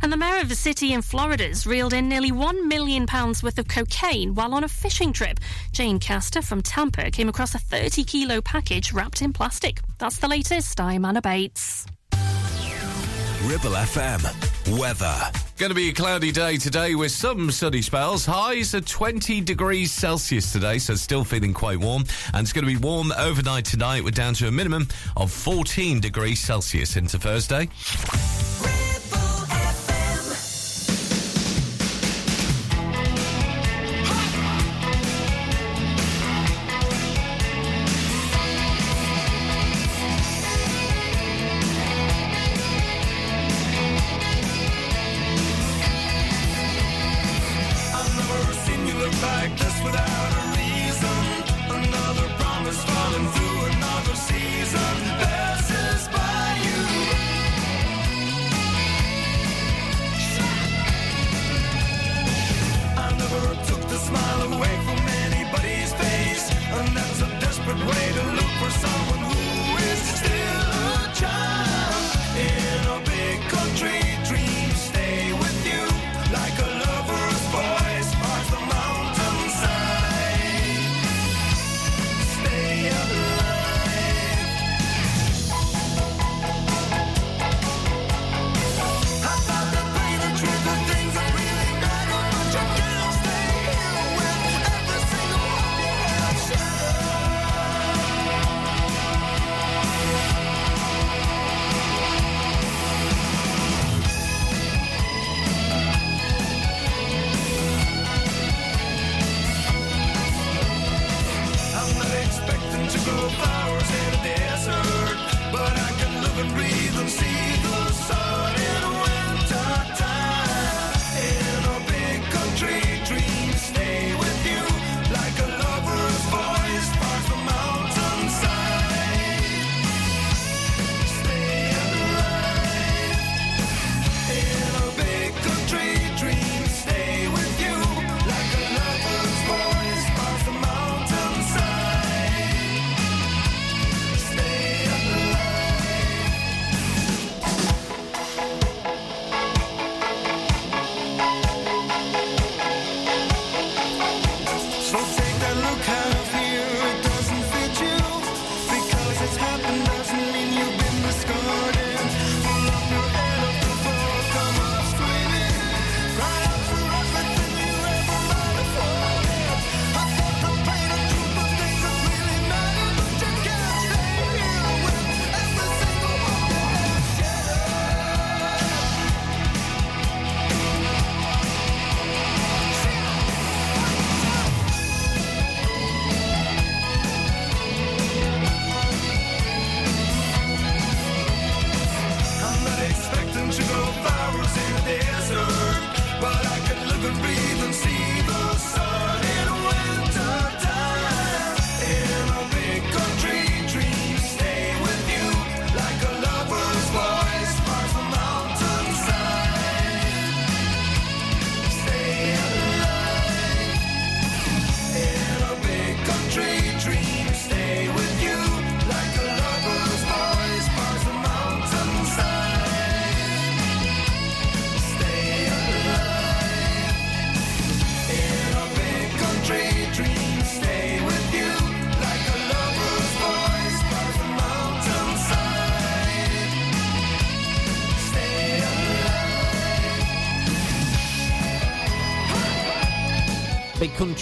And 0.02 0.12
the 0.12 0.18
mayor 0.18 0.42
of 0.42 0.50
a 0.50 0.56
city 0.56 0.94
in 0.94 1.04
Florida's 1.04 1.68
reeled 1.68 1.94
in 1.94 2.10
nearly 2.10 2.32
£1 2.32 2.66
million 2.66 3.06
worth 3.12 3.60
of 3.60 3.68
cocaine 3.68 4.34
while 4.34 4.56
on 4.56 4.64
a 4.64 4.68
fishing 4.68 5.14
trip. 5.14 5.40
Jane 5.72 6.00
Castor 6.00 6.42
from 6.42 6.64
Tampa 6.64 7.12
came 7.12 7.30
across 7.30 7.54
a 7.54 7.60
30 7.60 8.06
kilo 8.06 8.42
package 8.42 8.92
wrapped 8.92 9.22
in 9.22 9.34
plastic. 9.34 9.82
That's 10.00 10.18
the 10.18 10.28
latest. 10.28 10.82
I'm 10.82 11.06
Anna 11.06 11.22
Bates. 11.22 11.86
Ribble 13.44 13.76
FM. 13.78 14.80
Weather. 14.80 15.47
Going 15.58 15.72
to 15.72 15.76
be 15.76 15.90
a 15.90 15.94
cloudy 15.94 16.32
day 16.32 16.58
today 16.58 16.94
with 16.94 17.12
some 17.12 17.50
sunny 17.50 17.82
spells. 17.82 18.28
Highs 18.28 18.76
are 18.76 18.82
20 18.82 19.42
degrees 19.42 19.92
Celsius 19.92 20.52
today, 20.54 20.78
so 20.78 20.94
still 20.94 21.24
feeling 21.24 21.52
quite 21.52 21.80
warm. 21.80 22.04
And 22.32 22.44
it's 22.44 22.54
going 22.54 22.64
to 22.64 22.72
be 22.72 22.78
warm 22.78 23.12
overnight 23.18 23.66
tonight. 23.66 24.04
We're 24.04 24.12
down 24.12 24.36
to 24.36 24.48
a 24.48 24.52
minimum 24.52 24.88
of 25.16 25.32
14 25.32 26.00
degrees 26.00 26.40
Celsius 26.40 26.96
into 26.96 27.18
Thursday. 27.18 27.70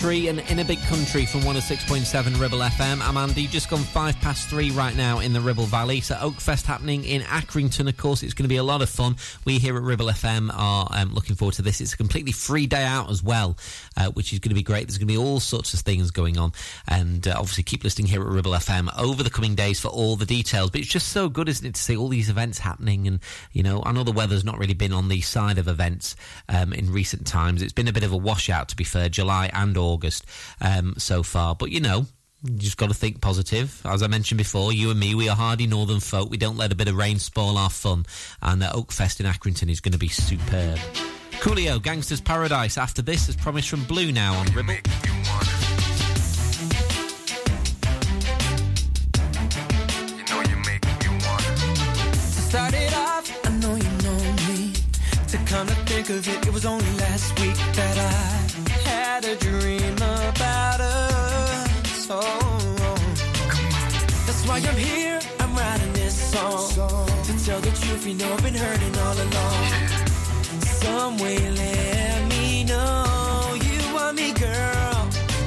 3 0.05 0.27
and 0.27 0.39
In 0.51 0.59
a 0.59 0.63
Big 0.63 0.79
Country 0.83 1.25
from 1.25 1.41
106.7 1.41 2.39
Ribble 2.39 2.59
FM. 2.59 3.01
I'm 3.01 3.17
Andy, 3.17 3.47
just 3.47 3.71
gone 3.71 3.79
5 3.79 4.15
past 4.21 4.47
3 4.49 4.69
right 4.69 4.95
now 4.95 5.17
in 5.17 5.33
the 5.33 5.41
Ribble 5.41 5.65
Valley. 5.65 5.99
So 5.99 6.13
Oakfest 6.13 6.67
happening 6.67 7.03
in 7.05 7.23
Accrington, 7.23 7.89
of 7.89 7.97
course. 7.97 8.21
It's 8.21 8.35
going 8.35 8.43
to 8.43 8.49
be 8.49 8.57
a 8.57 8.63
lot 8.63 8.83
of 8.83 8.89
fun. 8.89 9.15
We 9.45 9.57
here 9.57 9.75
at 9.75 9.81
Ribble 9.81 10.05
FM 10.05 10.51
are 10.53 10.87
um, 10.91 11.15
looking 11.15 11.35
forward 11.35 11.55
to 11.55 11.63
this. 11.63 11.81
It's 11.81 11.93
a 11.93 11.97
completely 11.97 12.33
free 12.33 12.67
day 12.67 12.83
out 12.83 13.09
as 13.09 13.23
well, 13.23 13.57
uh, 13.97 14.11
which 14.11 14.31
is 14.31 14.37
going 14.37 14.49
to 14.49 14.55
be 14.55 14.61
great. 14.61 14.85
There's 14.85 14.99
going 14.99 15.07
to 15.07 15.11
be 15.11 15.17
all 15.17 15.39
sorts 15.39 15.73
of 15.73 15.79
things 15.79 16.11
going 16.11 16.37
on. 16.37 16.51
And 16.87 17.27
uh, 17.27 17.33
obviously 17.39 17.63
keep 17.63 17.83
listening 17.83 18.07
here 18.07 18.21
at 18.21 18.27
Ribble 18.27 18.51
FM 18.51 18.95
over 18.99 19.23
the 19.23 19.31
coming 19.31 19.55
days 19.55 19.79
for 19.79 19.87
all 19.87 20.15
the 20.15 20.27
details. 20.27 20.69
But 20.69 20.81
it's 20.81 20.89
just 20.91 21.09
so 21.09 21.29
good, 21.29 21.49
isn't 21.49 21.65
it, 21.65 21.73
to 21.73 21.81
see 21.81 21.97
all 21.97 22.09
these 22.09 22.29
events 22.29 22.59
happening. 22.59 23.07
And, 23.07 23.21
you 23.53 23.63
know, 23.63 23.81
I 23.83 23.91
know 23.91 24.03
the 24.03 24.11
weather's 24.11 24.45
not 24.45 24.59
really 24.59 24.75
been 24.75 24.93
on 24.93 25.07
the 25.07 25.21
side 25.21 25.57
of 25.57 25.67
events 25.67 26.15
um, 26.47 26.73
in 26.73 26.93
recent 26.93 27.25
times. 27.25 27.63
It's 27.63 27.73
been 27.73 27.87
a 27.87 27.93
bit 27.93 28.03
of 28.03 28.11
a 28.11 28.17
washout, 28.17 28.69
to 28.69 28.75
be 28.75 28.83
fair, 28.83 29.09
July 29.09 29.49
and 29.51 29.75
August 29.75 29.94
um, 30.61 30.95
so 30.97 31.23
far. 31.23 31.55
But, 31.55 31.71
you 31.71 31.79
know, 31.79 32.05
you 32.43 32.57
just 32.57 32.77
got 32.77 32.87
to 32.89 32.93
think 32.93 33.21
positive. 33.21 33.81
As 33.85 34.03
I 34.03 34.07
mentioned 34.07 34.37
before, 34.37 34.71
you 34.71 34.91
and 34.91 34.99
me, 34.99 35.15
we 35.15 35.29
are 35.29 35.35
hardy 35.35 35.67
northern 35.67 35.99
folk. 35.99 36.29
We 36.29 36.37
don't 36.37 36.57
let 36.57 36.71
a 36.71 36.75
bit 36.75 36.87
of 36.87 36.95
rain 36.95 37.19
spoil 37.19 37.57
our 37.57 37.69
fun. 37.69 38.05
And 38.41 38.63
uh, 38.63 38.73
Oakfest 38.73 39.19
in 39.19 39.25
Accrington 39.25 39.69
is 39.69 39.81
going 39.81 39.93
to 39.93 39.97
be 39.97 40.09
superb. 40.09 40.77
Coolio, 41.39 41.79
Gangsta's 41.79 42.21
Paradise. 42.21 42.77
After 42.77 43.01
this, 43.01 43.29
as 43.29 43.35
promised 43.35 43.69
from 43.69 43.83
Blue 43.85 44.11
now 44.11 44.35
on 44.35 44.47
Ribble. 44.47 44.75
Of 56.07 56.27
it, 56.27 56.45
it 56.45 56.53
was 56.53 56.67
only 56.67 56.85
last 56.97 57.39
week 57.39 57.55
that 57.55 57.97
I 57.97 58.84
had 59.15 59.23
a 59.23 59.35
dream 59.37 59.95
about 59.95 60.81
us. 60.81 62.07
Oh, 62.09 62.19
oh, 62.19 62.95
that's 64.25 64.45
why 64.45 64.57
I'm 64.57 64.75
here. 64.75 65.21
I'm 65.39 65.55
writing 65.55 65.93
this 65.93 66.15
song 66.33 67.07
to 67.23 67.45
tell 67.45 67.61
the 67.61 67.71
truth. 67.79 68.05
You 68.05 68.15
know 68.15 68.33
I've 68.33 68.43
been 68.43 68.53
hurting 68.53 68.95
all 69.05 69.17
along. 69.25 69.63
Some 70.83 71.17
way, 71.17 71.37
let 71.39 72.27
me 72.27 72.65
know 72.65 73.55
you 73.67 73.79
want 73.93 74.17
me, 74.17 74.33
girl. 74.33 74.97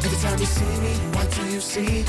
Every 0.05 0.19
time 0.25 0.39
you 0.39 0.51
see 0.59 0.75
me, 0.85 0.95
what 1.17 1.29
do 1.37 1.43
you 1.55 1.61
see? 1.61 2.05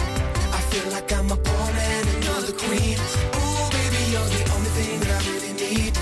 I 0.58 0.62
feel 0.72 0.88
like 0.94 1.12
I'm 1.12 1.30
a 1.30 1.36
pawn 1.36 1.74
and 1.76 2.08
another 2.18 2.54
queen. 2.54 2.98
Ooh, 3.40 3.66
baby, 3.76 4.02
you're 4.14 4.32
the 4.36 4.44
only 4.56 4.72
thing 4.78 5.00
that 5.02 5.12
I 5.18 5.22
really 5.32 5.54
need. 5.64 5.94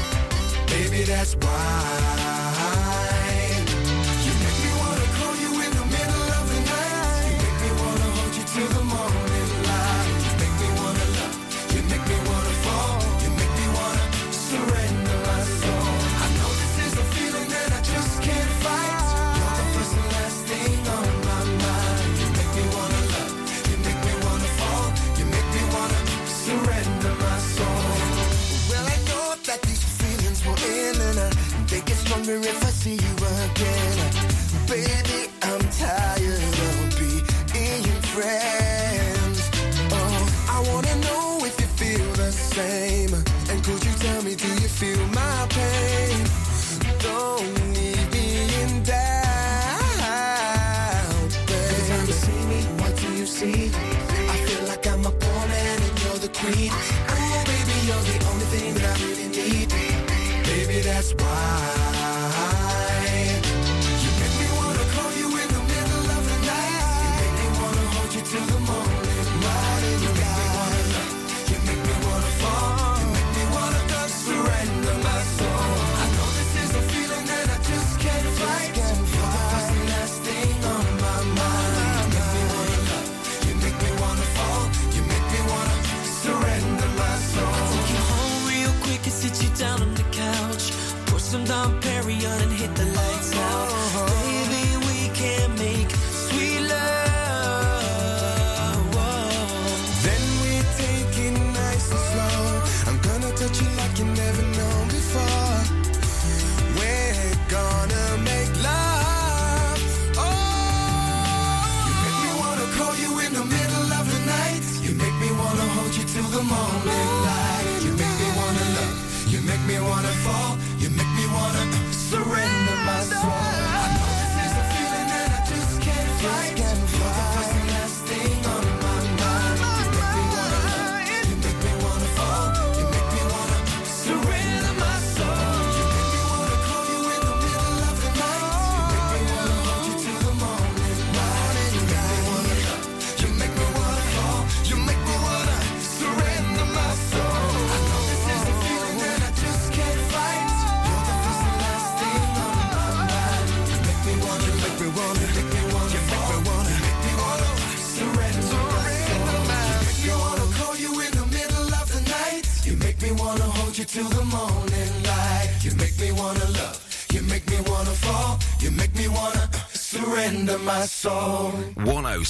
Baby, 0.70 1.02
that's 1.12 1.34
why. 1.38 2.47
Stronger 32.28 32.50
if 32.50 32.64
I 32.64 32.70
see 32.70 32.96
you 32.96 33.16
again. 33.46 33.98
Baby, 34.68 35.32
I'm 35.44 35.62
tired 35.70 36.17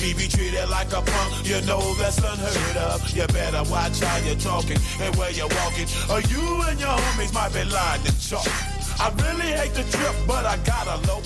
Me 0.00 0.14
be 0.14 0.28
treated 0.28 0.68
like 0.70 0.92
a 0.92 1.02
punk, 1.02 1.44
you 1.44 1.60
know 1.62 1.82
that's 1.94 2.18
unheard 2.18 2.76
of. 2.76 3.10
You 3.10 3.26
better 3.26 3.68
watch 3.68 3.98
how 3.98 4.16
you're 4.18 4.36
talking 4.36 4.78
and 5.00 5.14
where 5.16 5.32
you're 5.32 5.48
walking, 5.48 5.88
or 6.08 6.20
you 6.30 6.62
and 6.70 6.78
your 6.78 6.94
homies 6.94 7.34
might 7.34 7.52
be 7.52 7.64
lying 7.64 8.02
to 8.04 8.12
chalk. 8.20 8.46
I 9.00 9.10
really 9.26 9.50
hate 9.58 9.74
the 9.74 9.82
trip, 9.90 10.14
but 10.24 10.46
I 10.46 10.56
gotta 10.58 11.04
low. 11.08 11.20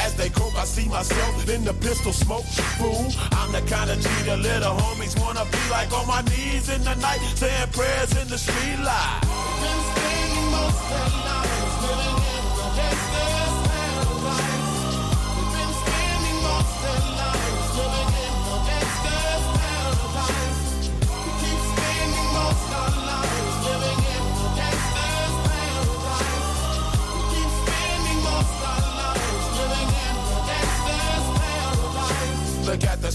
As 0.00 0.14
they 0.16 0.28
croak, 0.28 0.54
I 0.56 0.64
see 0.64 0.86
myself 0.88 1.48
in 1.48 1.64
the 1.64 1.72
pistol 1.72 2.12
smoke. 2.12 2.44
Fool, 2.76 3.08
I'm 3.32 3.52
the 3.52 3.62
kind 3.62 3.90
of 3.90 3.98
G 3.98 4.08
the 4.26 4.36
little 4.36 4.74
homies 4.76 5.18
wanna 5.18 5.46
be 5.46 5.70
like 5.70 5.90
on 5.92 6.06
my 6.06 6.20
knees 6.22 6.68
in 6.68 6.84
the 6.84 6.94
night, 6.96 7.20
saying 7.36 7.70
prayers 7.72 8.12
in 8.20 8.28
the 8.28 8.36
street 8.36 8.80
light. 8.84 9.20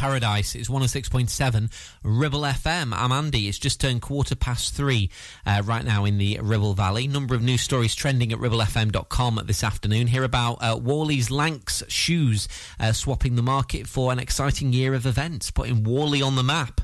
Paradise. 0.00 0.54
It's 0.54 0.70
106.7 0.70 1.70
Ribble 2.02 2.40
FM. 2.40 2.94
I'm 2.96 3.12
Andy. 3.12 3.48
It's 3.48 3.58
just 3.58 3.82
turned 3.82 4.00
quarter 4.00 4.34
past 4.34 4.74
three 4.74 5.10
uh, 5.44 5.60
right 5.62 5.84
now 5.84 6.06
in 6.06 6.16
the 6.16 6.38
Ribble 6.40 6.72
Valley. 6.72 7.06
Number 7.06 7.34
of 7.34 7.42
news 7.42 7.60
stories 7.60 7.94
trending 7.94 8.32
at 8.32 8.38
ribblefm.com 8.38 9.42
this 9.44 9.62
afternoon. 9.62 10.06
Hear 10.06 10.24
about 10.24 10.54
uh, 10.62 10.74
Whalley's 10.76 11.30
Lanks 11.30 11.82
shoes 11.88 12.48
uh, 12.80 12.92
swapping 12.92 13.36
the 13.36 13.42
market 13.42 13.86
for 13.86 14.10
an 14.10 14.18
exciting 14.18 14.72
year 14.72 14.94
of 14.94 15.04
events, 15.04 15.50
putting 15.50 15.84
Whalley 15.84 16.22
on 16.22 16.34
the 16.34 16.42
map. 16.42 16.80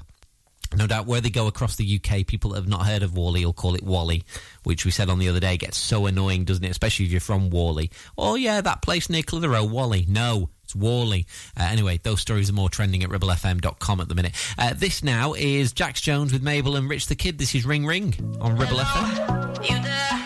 No 0.76 0.86
doubt 0.86 1.06
where 1.06 1.22
they 1.22 1.30
go 1.30 1.46
across 1.46 1.76
the 1.76 1.98
UK, 1.98 2.26
people 2.26 2.50
that 2.50 2.56
have 2.56 2.68
not 2.68 2.84
heard 2.84 3.02
of 3.02 3.16
Whalley 3.16 3.46
will 3.46 3.54
call 3.54 3.74
it 3.76 3.82
Wally, 3.82 4.24
which 4.64 4.84
we 4.84 4.90
said 4.90 5.08
on 5.08 5.18
the 5.18 5.30
other 5.30 5.40
day 5.40 5.56
gets 5.56 5.78
so 5.78 6.04
annoying, 6.04 6.44
doesn't 6.44 6.64
it? 6.64 6.70
Especially 6.70 7.06
if 7.06 7.12
you're 7.12 7.20
from 7.22 7.48
Whalley. 7.48 7.90
Oh, 8.18 8.34
yeah, 8.34 8.60
that 8.60 8.82
place 8.82 9.08
near 9.08 9.22
Clitheroe, 9.22 9.64
Wally. 9.64 10.04
No, 10.06 10.50
it's 10.66 10.74
Whalley. 10.74 11.26
Uh, 11.56 11.68
anyway, 11.70 12.00
those 12.02 12.20
stories 12.20 12.50
are 12.50 12.52
more 12.52 12.68
trending 12.68 13.04
at 13.04 13.08
ribblefm.com 13.08 14.00
at 14.00 14.08
the 14.08 14.14
minute. 14.16 14.32
Uh, 14.58 14.74
this 14.74 15.04
now 15.04 15.32
is 15.34 15.72
Jax 15.72 16.00
Jones 16.00 16.32
with 16.32 16.42
Mabel 16.42 16.74
and 16.74 16.90
Rich 16.90 17.06
the 17.06 17.14
Kid. 17.14 17.38
This 17.38 17.54
is 17.54 17.64
Ring 17.64 17.86
Ring 17.86 18.14
on 18.40 18.56
Ribble 18.56 18.78
FM. 18.78 19.68
You 19.68 19.80
there? 19.82 20.16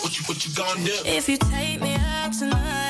What 0.00 0.18
you, 0.18 0.24
what 0.26 0.46
you 0.46 0.54
gonna 0.54 0.84
do? 0.84 0.92
If 1.06 1.28
you 1.30 1.38
take 1.38 1.80
me 1.80 1.94
out 1.94 2.32
tonight, 2.34 2.87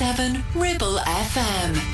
106.7 0.00 0.42
Ribble 0.54 0.98
FM. 1.04 1.89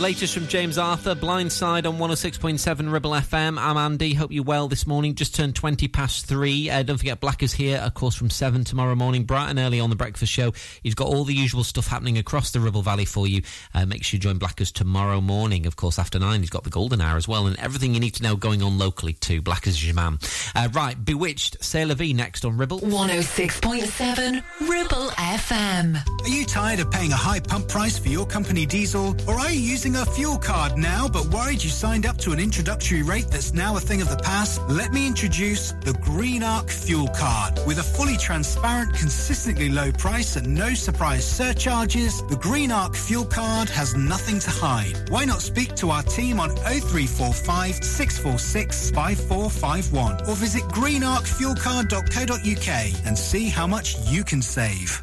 Latest 0.00 0.34
from 0.34 0.48
James 0.48 0.76
Arthur, 0.76 1.14
Blindside 1.14 1.86
on 1.86 1.98
106.7 1.98 2.92
Ribble 2.92 3.12
FM. 3.12 3.58
I'm 3.58 3.76
Andy. 3.76 4.12
Hope 4.12 4.32
you're 4.32 4.42
well 4.42 4.66
this 4.66 4.86
morning. 4.86 5.14
Just 5.14 5.34
turned 5.34 5.54
20 5.54 5.86
past 5.88 6.26
three. 6.26 6.68
Uh, 6.68 6.82
don't 6.82 6.98
forget, 6.98 7.20
Black 7.20 7.42
is 7.42 7.52
here, 7.52 7.78
of 7.78 7.94
course, 7.94 8.14
from 8.14 8.28
7 8.28 8.64
tomorrow 8.64 8.94
morning, 8.96 9.24
bright 9.24 9.48
and 9.50 9.58
early 9.58 9.78
on 9.78 9.90
the 9.90 9.96
breakfast 9.96 10.32
show. 10.32 10.52
He's 10.82 10.96
got 10.96 11.06
all 11.06 11.24
the 11.24 11.32
usual 11.32 11.62
stuff 11.62 11.86
happening 11.86 12.18
across 12.18 12.50
the 12.50 12.60
Ribble 12.60 12.82
Valley 12.82 13.04
for 13.04 13.26
you. 13.26 13.42
Uh, 13.72 13.86
make 13.86 14.02
sure 14.02 14.16
you 14.16 14.20
join 14.20 14.36
Blackers 14.36 14.72
tomorrow 14.72 15.20
morning, 15.20 15.64
of 15.64 15.76
course, 15.76 15.98
after 15.98 16.18
9. 16.18 16.40
He's 16.40 16.50
got 16.50 16.64
the 16.64 16.70
golden 16.70 17.00
hour 17.00 17.16
as 17.16 17.28
well, 17.28 17.46
and 17.46 17.58
everything 17.60 17.94
you 17.94 18.00
need 18.00 18.14
to 18.14 18.22
know 18.22 18.36
going 18.36 18.62
on 18.62 18.76
locally 18.76 19.12
too. 19.12 19.40
Black 19.42 19.66
is 19.66 19.84
your 19.84 19.94
man. 19.94 20.18
Uh, 20.56 20.68
right, 20.72 21.02
Bewitched, 21.02 21.56
C'est 21.62 21.84
La 21.84 21.94
Vie 21.94 22.12
next 22.12 22.44
on 22.44 22.56
Ribble. 22.58 22.80
106.7 22.80 24.42
Ribble 24.68 25.08
FM. 25.10 26.22
Are 26.22 26.28
you 26.28 26.44
tired 26.44 26.80
of 26.80 26.90
paying 26.90 27.12
a 27.12 27.16
high 27.16 27.40
pump 27.40 27.68
price 27.68 27.98
for 27.98 28.08
your 28.08 28.26
company 28.26 28.66
diesel? 28.66 29.16
Or 29.28 29.38
are 29.38 29.50
you 29.50 29.60
using 29.60 29.83
a 29.92 30.06
fuel 30.06 30.38
card 30.38 30.78
now 30.78 31.06
but 31.06 31.26
worried 31.26 31.62
you 31.62 31.68
signed 31.68 32.06
up 32.06 32.16
to 32.16 32.32
an 32.32 32.40
introductory 32.40 33.02
rate 33.02 33.26
that's 33.28 33.52
now 33.52 33.76
a 33.76 33.80
thing 33.80 34.00
of 34.00 34.08
the 34.08 34.16
past? 34.16 34.62
Let 34.68 34.92
me 34.92 35.06
introduce 35.06 35.72
the 35.72 35.92
Green 36.00 36.42
Arc 36.42 36.70
Fuel 36.70 37.08
Card. 37.08 37.60
With 37.66 37.78
a 37.78 37.82
fully 37.82 38.16
transparent, 38.16 38.94
consistently 38.94 39.68
low 39.68 39.92
price 39.92 40.36
and 40.36 40.54
no 40.54 40.72
surprise 40.72 41.26
surcharges, 41.26 42.22
the 42.28 42.36
Green 42.36 42.72
Arc 42.72 42.96
Fuel 42.96 43.26
Card 43.26 43.68
has 43.68 43.94
nothing 43.94 44.38
to 44.40 44.50
hide. 44.50 45.10
Why 45.10 45.26
not 45.26 45.42
speak 45.42 45.74
to 45.76 45.90
our 45.90 46.02
team 46.02 46.40
on 46.40 46.56
0345 46.56 47.84
646 47.84 48.90
5451 48.90 50.28
or 50.28 50.34
visit 50.34 50.62
greenarcfuelcard.co.uk 50.62 53.06
and 53.06 53.18
see 53.18 53.50
how 53.50 53.66
much 53.66 53.98
you 54.08 54.24
can 54.24 54.40
save. 54.40 55.02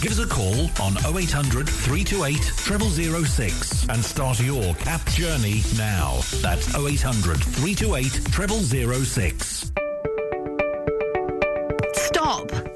Give 0.00 0.12
us 0.12 0.18
a 0.18 0.26
call 0.26 0.68
on 0.80 0.96
0800 1.16 1.68
328 1.68 2.36
0006 3.24 3.88
and 3.88 4.04
start 4.04 4.40
your 4.40 4.74
CAP 4.74 5.06
journey 5.06 5.62
now. 5.76 6.18
That's 6.42 6.74
0800 6.74 7.38
328 7.38 8.12
0006. 8.30 9.72
Stop! 11.94 12.75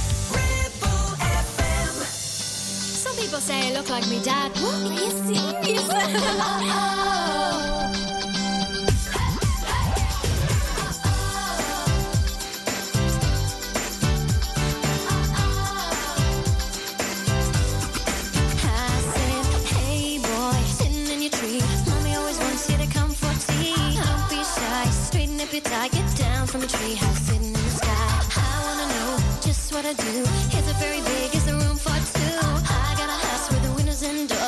say 3.41 3.69
I 3.69 3.73
look 3.73 3.89
like 3.89 4.07
me 4.07 4.21
dad. 4.21 4.51
What? 4.61 4.75
Are 4.85 4.93
you 4.93 5.09
serious? 5.25 5.89
Hey 19.73 20.19
boy, 20.19 20.61
sitting 20.77 21.07
in 21.13 21.21
your 21.21 21.31
tree. 21.31 21.61
Mommy 21.89 22.15
always 22.15 22.37
wants 22.37 22.69
you 22.69 22.77
to 22.77 22.87
come 22.87 23.09
for 23.09 23.33
tea. 23.51 23.73
Don't 23.95 24.29
be 24.29 24.41
shy, 24.55 24.85
straighten 25.07 25.41
up 25.41 25.51
your 25.51 25.61
tie. 25.61 25.87
Get 25.89 26.07
down 26.17 26.45
from 26.47 26.61
a 26.61 26.67
tree 26.67 26.93
house 26.93 27.19
sitting 27.27 27.47
in 27.47 27.53
the 27.53 27.75
sky. 27.81 28.07
I 28.37 28.53
wanna 28.65 28.87
know 28.93 29.17
just 29.41 29.73
what 29.73 29.85
I 29.85 29.93
do. 29.93 30.15
Is 30.57 30.67
it 30.71 30.77
very 30.77 31.01
big? 31.01 31.40
And 34.03 34.27
doors. 34.29 34.40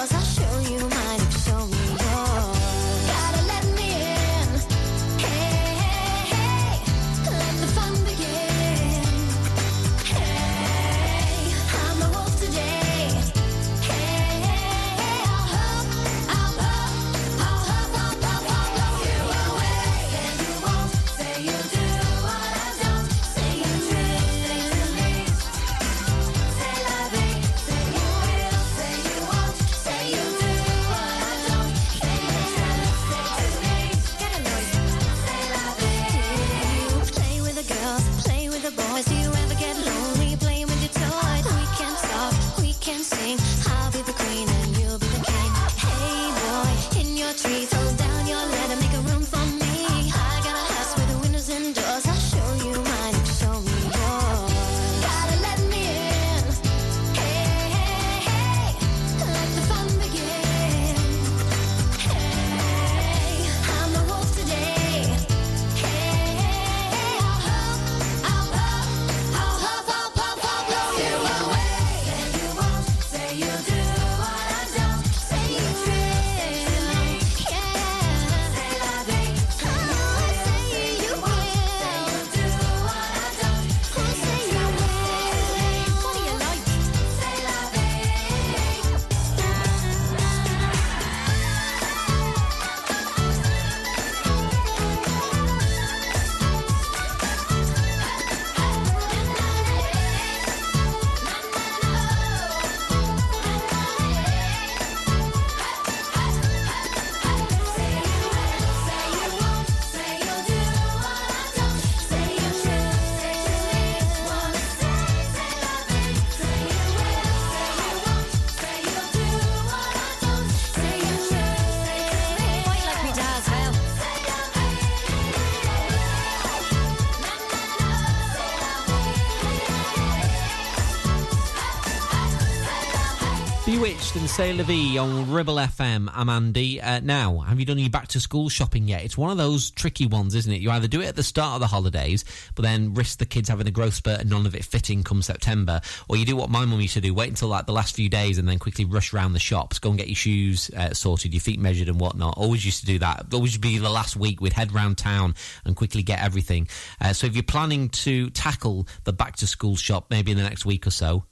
West 134.14 134.22
and 134.22 134.30
C'est 134.30 134.54
La 134.54 134.64
Vie 134.64 135.00
on 135.00 135.32
Ribble 135.32 135.56
FM. 135.56 136.08
I'm 136.14 136.30
Andy. 136.30 136.80
Uh, 136.80 137.00
now, 137.00 137.40
have 137.40 137.60
you 137.60 137.66
done 137.66 137.80
your 137.80 137.90
back 137.90 138.10
to 138.10 138.20
school 138.20 138.48
shopping 138.48 138.88
yet? 138.88 139.04
It's 139.04 139.18
one 139.18 139.32
of 139.32 139.38
those 139.38 139.72
tricky 139.72 140.06
ones, 140.06 140.36
isn't 140.36 140.52
it? 140.52 140.62
You 140.62 140.70
either 140.70 140.88
do 140.88 141.02
it 141.02 141.08
at 141.08 141.16
the 141.16 141.24
start 141.24 141.56
of 141.56 141.62
the 141.62 141.68
holidays, 141.68 142.24
but 142.54 142.62
then 142.62 142.94
risk 142.94 143.18
the 143.18 143.26
kids 143.26 143.50
having 143.50 143.68
a 143.68 143.72
growth 143.72 143.96
spurt 143.96 144.20
and 144.20 144.30
none 144.30 144.46
of 144.46 144.54
it 144.54 144.66
fitting 144.66 145.04
come 145.04 145.24
September, 145.24 145.82
or 146.08 146.18
you 146.18 146.26
do 146.26 146.36
what 146.36 146.52
my 146.52 146.64
mum 146.64 146.80
used 146.80 146.94
to 146.94 147.02
do: 147.02 147.12
wait 147.12 147.30
until 147.30 147.48
like 147.48 147.66
the 147.66 147.74
last 147.74 147.96
few 147.96 148.08
days 148.08 148.38
and 148.38 148.48
then 148.48 148.60
quickly 148.60 148.86
rush 148.86 149.14
round 149.14 149.34
the 149.34 149.40
shops, 149.40 149.80
go 149.80 149.90
and 149.90 149.98
get 149.98 150.08
your 150.08 150.16
shoes 150.16 150.70
uh, 150.78 150.94
sorted, 150.94 151.34
your 151.34 151.42
feet 151.42 151.60
measured, 151.60 151.88
and 151.88 152.00
whatnot. 152.00 152.38
Always 152.38 152.64
used 152.64 152.82
to 152.82 152.86
do 152.86 153.00
that. 153.00 153.34
Always 153.34 153.58
be 153.58 153.80
the 153.80 153.90
last 153.90 154.16
week 154.16 154.42
we'd 154.42 154.54
head 154.54 154.74
round 154.74 155.00
town 155.00 155.34
and 155.66 155.76
quickly 155.76 156.04
get 156.04 156.22
everything. 156.22 156.68
Uh, 157.02 157.14
so 157.14 157.26
if 157.26 157.36
you're 157.36 157.42
planning 157.42 157.90
to 157.90 158.30
tackle 158.30 158.88
the 159.06 159.14
back 159.14 159.38
to 159.38 159.48
school 159.48 159.76
shop 159.76 160.08
maybe 160.12 160.30
in 160.30 160.38
the 160.38 160.44
next 160.44 160.66
week 160.66 160.86
or 160.86 160.92
so, 160.92 161.24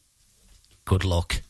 good 0.85 1.05
luck. 1.05 1.41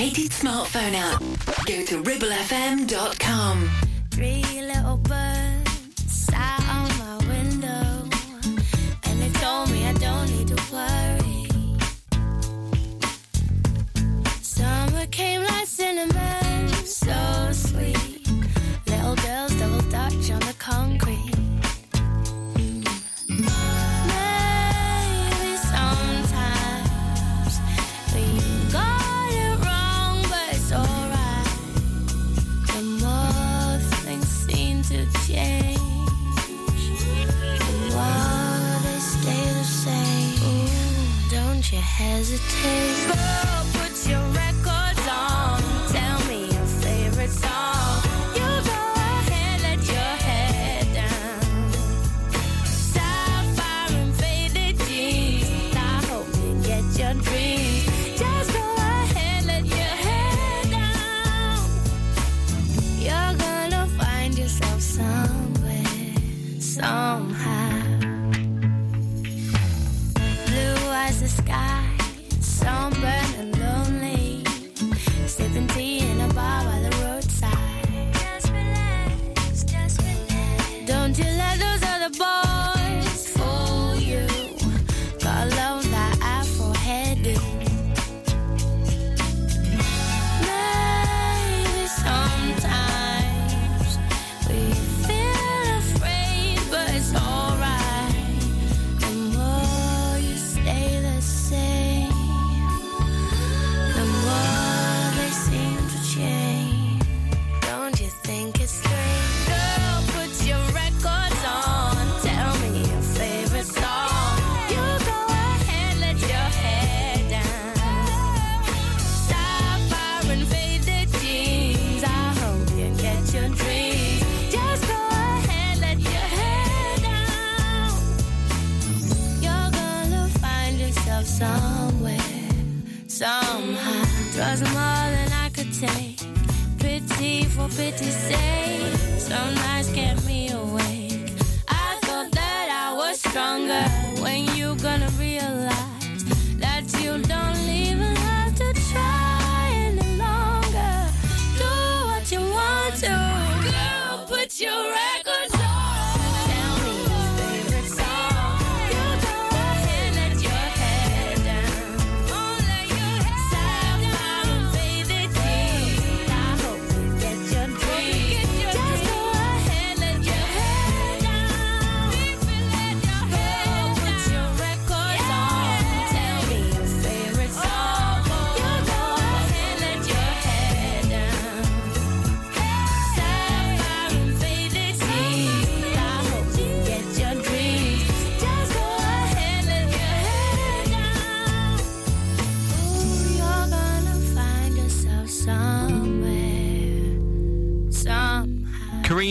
dedicated 0.00 0.30
smartphone 0.30 0.94
app. 0.94 1.20
Go 1.66 1.84
to 1.84 2.02
ribblefm.com. 2.02 3.89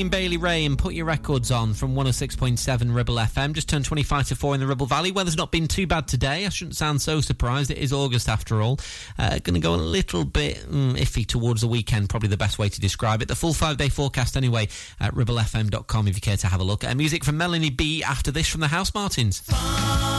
Bailey 0.10 0.38
Rae 0.38 0.66
and 0.66 0.78
Put 0.78 0.94
Your 0.94 1.06
Records 1.06 1.52
On 1.52 1.74
from 1.74 1.96
106.7 1.96 2.96
Ribble 2.96 3.16
FM. 3.16 3.54
Just 3.54 3.70
turned 3.70 3.86
25 3.86 4.30
to 4.30 4.36
4 4.36 4.56
in 4.56 4.60
the 4.60 4.68
Ribble 4.68 4.86
Valley. 4.86 5.12
Weather's 5.12 5.38
not 5.38 5.52
been 5.52 5.68
too 5.68 5.88
bad 5.88 6.08
today. 6.08 6.46
I 6.46 6.50
shouldn't 6.50 6.76
sound 6.76 7.02
so 7.02 7.22
surprised. 7.22 7.72
It 7.72 7.78
is 7.78 7.94
August 7.94 8.28
after 8.28 8.62
all. 8.62 8.80
Uh, 9.18 9.40
Going 9.40 9.54
to 9.54 9.60
go 9.60 9.76
a 9.76 9.78
little 9.78 10.26
bit 10.26 10.58
mm, 10.70 10.94
iffy 10.98 11.26
towards 11.26 11.62
the 11.62 11.68
weekend, 11.68 12.10
probably 12.10 12.30
the 12.30 12.38
best 12.38 12.60
way 12.60 12.70
to 12.70 12.80
describe 12.82 13.22
it. 13.22 13.28
The 13.28 13.36
full 13.36 13.54
five 13.54 13.78
day 13.78 13.90
forecast, 13.90 14.36
anyway, 14.36 14.68
at 15.00 15.14
ribblefm.com 15.14 16.08
if 16.08 16.16
you 16.16 16.22
care 16.22 16.38
to 16.38 16.48
have 16.48 16.60
a 16.60 16.64
look. 16.64 16.84
Uh, 16.84 16.94
music 16.96 17.24
from 17.24 17.38
Melanie 17.38 17.70
B 17.70 18.04
after 18.04 18.32
this 18.32 18.48
from 18.48 18.62
the 18.62 18.68
Housemartins. 18.68 20.19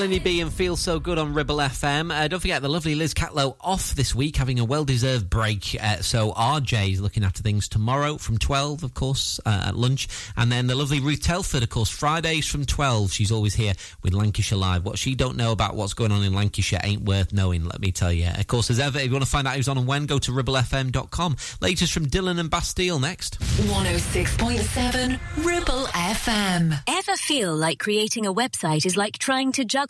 Melanie 0.00 0.18
B 0.18 0.40
and 0.40 0.50
Feel 0.50 0.76
So 0.76 0.98
Good 0.98 1.18
on 1.18 1.34
Ribble 1.34 1.58
FM. 1.58 2.10
Uh, 2.10 2.26
don't 2.26 2.40
forget 2.40 2.62
the 2.62 2.70
lovely 2.70 2.94
Liz 2.94 3.12
Catlow 3.12 3.54
off 3.60 3.94
this 3.94 4.14
week, 4.14 4.36
having 4.36 4.58
a 4.58 4.64
well 4.64 4.86
deserved 4.86 5.28
break. 5.28 5.76
Uh, 5.78 5.98
so 5.98 6.32
RJ 6.32 6.94
is 6.94 7.02
looking 7.02 7.22
after 7.22 7.42
things 7.42 7.68
tomorrow 7.68 8.16
from 8.16 8.38
12, 8.38 8.82
of 8.82 8.94
course, 8.94 9.40
uh, 9.44 9.64
at 9.66 9.76
lunch. 9.76 10.08
And 10.38 10.50
then 10.50 10.68
the 10.68 10.74
lovely 10.74 11.00
Ruth 11.00 11.22
Telford, 11.22 11.62
of 11.62 11.68
course, 11.68 11.90
Fridays 11.90 12.46
from 12.46 12.64
12. 12.64 13.12
She's 13.12 13.30
always 13.30 13.52
here 13.52 13.74
with 14.02 14.14
Lancashire 14.14 14.56
Live. 14.56 14.86
What 14.86 14.96
she 14.96 15.14
don't 15.14 15.36
know 15.36 15.52
about 15.52 15.76
what's 15.76 15.92
going 15.92 16.12
on 16.12 16.24
in 16.24 16.32
Lancashire 16.32 16.80
ain't 16.82 17.02
worth 17.02 17.34
knowing, 17.34 17.66
let 17.66 17.78
me 17.78 17.92
tell 17.92 18.10
you. 18.10 18.30
Of 18.38 18.46
course, 18.46 18.70
as 18.70 18.80
ever, 18.80 19.00
if 19.00 19.04
you 19.04 19.12
want 19.12 19.26
to 19.26 19.30
find 19.30 19.46
out 19.46 19.56
who's 19.56 19.68
on 19.68 19.76
and 19.76 19.86
when, 19.86 20.06
go 20.06 20.18
to 20.18 20.32
ribblefm.com. 20.32 21.36
Latest 21.60 21.92
from 21.92 22.06
Dylan 22.06 22.40
and 22.40 22.48
Bastille 22.48 23.00
next. 23.00 23.38
106.7 23.38 25.20
Ribble 25.44 25.84
FM. 25.88 26.78
Ever 26.88 27.16
feel 27.16 27.54
like 27.54 27.78
creating 27.78 28.24
a 28.24 28.32
website 28.32 28.86
is 28.86 28.96
like 28.96 29.18
trying 29.18 29.52
to 29.52 29.62
juggle? 29.66 29.89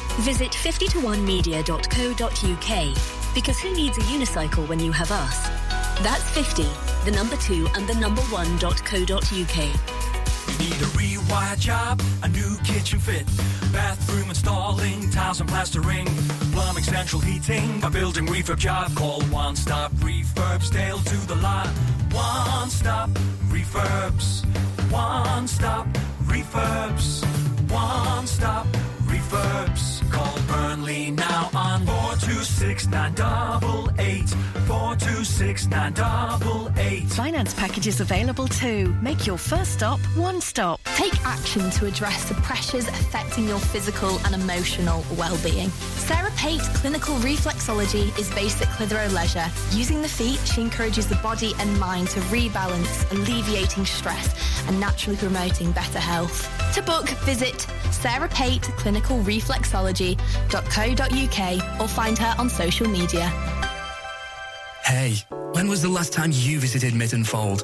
Visit 0.19 0.51
50to1media.co.uk 0.51 3.33
because 3.33 3.59
who 3.59 3.73
needs 3.73 3.97
a 3.97 4.01
unicycle 4.01 4.67
when 4.67 4.77
you 4.79 4.91
have 4.91 5.09
us? 5.11 5.47
That's 6.01 6.29
50, 6.31 6.63
the 7.05 7.11
number 7.11 7.37
2 7.37 7.69
and 7.75 7.87
the 7.87 7.95
number 7.95 8.21
1.co.uk. 8.23 9.57
You 10.51 10.57
Need 10.59 10.73
a 10.73 10.89
rewired 10.97 11.59
job, 11.59 12.01
a 12.23 12.27
new 12.27 12.57
kitchen 12.63 12.99
fit, 12.99 13.25
bathroom 13.71 14.27
installing, 14.29 15.09
tiles 15.11 15.39
and 15.39 15.49
plastering, 15.49 16.07
plumbing, 16.51 16.83
central 16.83 17.21
heating, 17.21 17.81
a 17.83 17.89
building 17.89 18.27
refurb 18.27 18.57
job. 18.57 18.93
Call 18.95 19.21
One 19.23 19.55
Stop 19.55 19.91
Refurbs, 19.93 20.69
Dale 20.71 20.99
to 20.99 21.15
the 21.27 21.35
lot. 21.35 21.67
One 22.11 22.69
Stop 22.69 23.09
Refurbs, 23.47 24.43
One 24.91 25.47
Stop 25.47 25.87
Refurbs, 26.25 27.23
One 27.71 28.27
Stop 28.27 28.67
Refurbs. 29.31 30.11
Call 30.11 30.37
Burnley 30.47 31.11
now 31.11 31.49
on 31.55 31.85
426 31.85 32.87
988, 32.87 34.27
426 34.67 35.67
988. 35.67 37.09
Finance 37.11 37.53
packages 37.53 38.01
available 38.01 38.47
too. 38.49 38.93
Make 39.01 39.25
your 39.25 39.37
first 39.37 39.71
stop 39.71 39.99
one 40.17 40.41
stop. 40.41 40.81
Take 40.95 41.15
action 41.25 41.69
to 41.71 41.85
address 41.85 42.27
the 42.27 42.35
pressures 42.35 42.89
affecting 42.89 43.47
your 43.47 43.59
physical 43.59 44.19
and 44.25 44.35
emotional 44.35 45.03
well-being. 45.17 45.69
Sarah 45.69 46.31
Pate 46.35 46.61
Clinical 46.75 47.15
Reflexology 47.15 48.17
is 48.19 48.29
based 48.33 48.61
at 48.61 48.67
Clitheroe 48.69 49.07
Leisure. 49.13 49.49
Using 49.71 50.01
the 50.01 50.09
feet, 50.09 50.39
she 50.39 50.59
encourages 50.61 51.07
the 51.07 51.15
body 51.15 51.53
and 51.59 51.79
mind 51.79 52.09
to 52.09 52.19
rebalance, 52.21 53.09
alleviating 53.11 53.85
stress 53.85 54.35
and 54.67 54.77
naturally 54.79 55.15
promoting 55.15 55.71
better 55.71 55.99
health. 55.99 56.49
To 56.75 56.81
book, 56.81 57.07
visit 57.23 57.65
Sarah 57.91 58.29
Pate 58.29 58.63
Clinical 58.77 59.20
Reflexology.co.uk 59.21 61.81
or 61.81 61.87
find 61.87 62.17
her 62.17 62.35
on 62.37 62.49
social 62.49 62.87
media. 62.87 63.29
Hey, 64.83 65.15
when 65.53 65.67
was 65.67 65.81
the 65.81 65.89
last 65.89 66.11
time 66.11 66.31
you 66.33 66.59
visited 66.59 66.93
Mytton 66.93 67.25
Fold? 67.25 67.63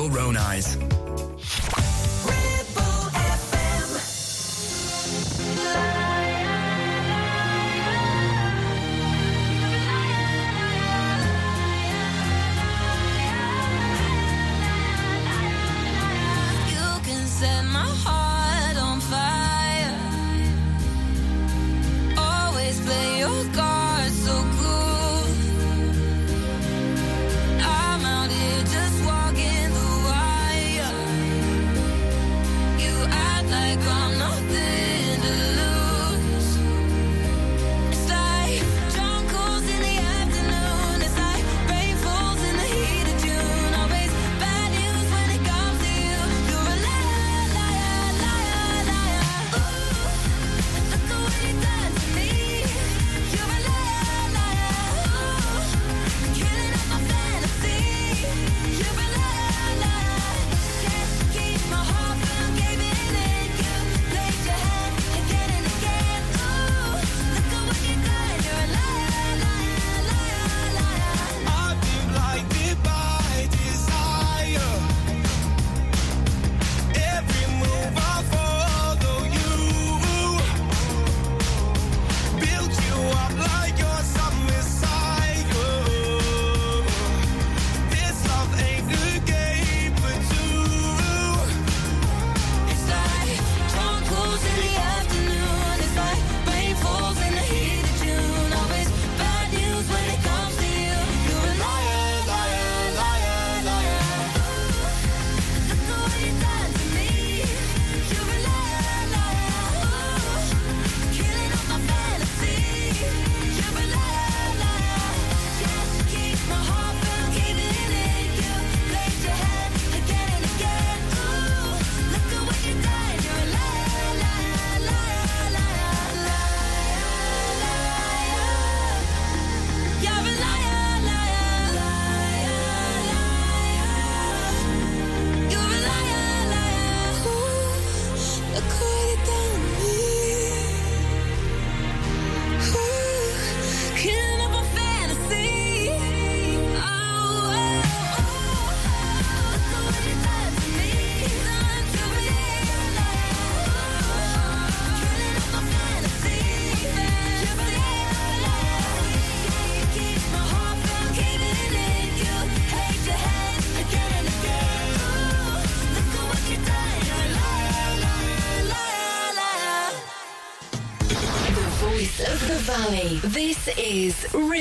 own 0.09 0.35
eyes. 0.35 0.90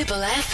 Ribble 0.00 0.24
FM. 0.24 0.49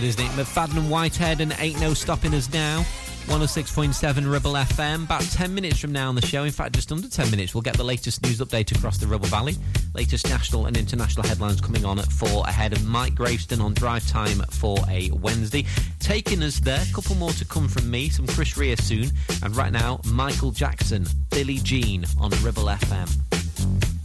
good, 0.00 0.06
isn't 0.06 0.24
it? 0.24 0.30
McFadden 0.30 0.88
Whitehead 0.88 1.40
and 1.40 1.54
Ain't 1.58 1.80
No 1.80 1.94
Stopping 1.94 2.34
Us 2.34 2.52
Now. 2.52 2.82
106.7 3.26 4.30
Ribble 4.30 4.52
FM. 4.52 5.04
About 5.04 5.20
10 5.22 5.54
minutes 5.54 5.78
from 5.78 5.92
now 5.92 6.08
on 6.08 6.14
the 6.14 6.24
show, 6.24 6.44
in 6.44 6.50
fact, 6.50 6.74
just 6.74 6.90
under 6.90 7.06
10 7.06 7.30
minutes, 7.30 7.54
we'll 7.54 7.62
get 7.62 7.76
the 7.76 7.84
latest 7.84 8.22
news 8.22 8.38
update 8.40 8.74
across 8.76 8.96
the 8.98 9.06
Ribble 9.06 9.26
Valley. 9.26 9.56
Latest 9.94 10.28
national 10.28 10.66
and 10.66 10.76
international 10.76 11.26
headlines 11.26 11.60
coming 11.60 11.84
on 11.84 11.98
at 11.98 12.06
4 12.06 12.46
ahead 12.46 12.72
of 12.72 12.86
Mike 12.86 13.14
Graveston 13.14 13.62
on 13.62 13.74
drive 13.74 14.06
time 14.08 14.38
for 14.50 14.78
a 14.88 15.10
Wednesday. 15.10 15.66
Taking 15.98 16.42
us 16.42 16.60
there, 16.60 16.80
a 16.80 16.94
couple 16.94 17.14
more 17.16 17.32
to 17.32 17.44
come 17.44 17.68
from 17.68 17.90
me, 17.90 18.08
some 18.08 18.26
Chris 18.26 18.56
Rea 18.56 18.76
soon, 18.76 19.10
and 19.42 19.54
right 19.54 19.72
now, 19.72 20.00
Michael 20.06 20.50
Jackson, 20.50 21.06
Billie 21.30 21.58
Jean 21.58 22.04
on 22.18 22.30
Ribble 22.42 22.64
FM. 22.64 23.99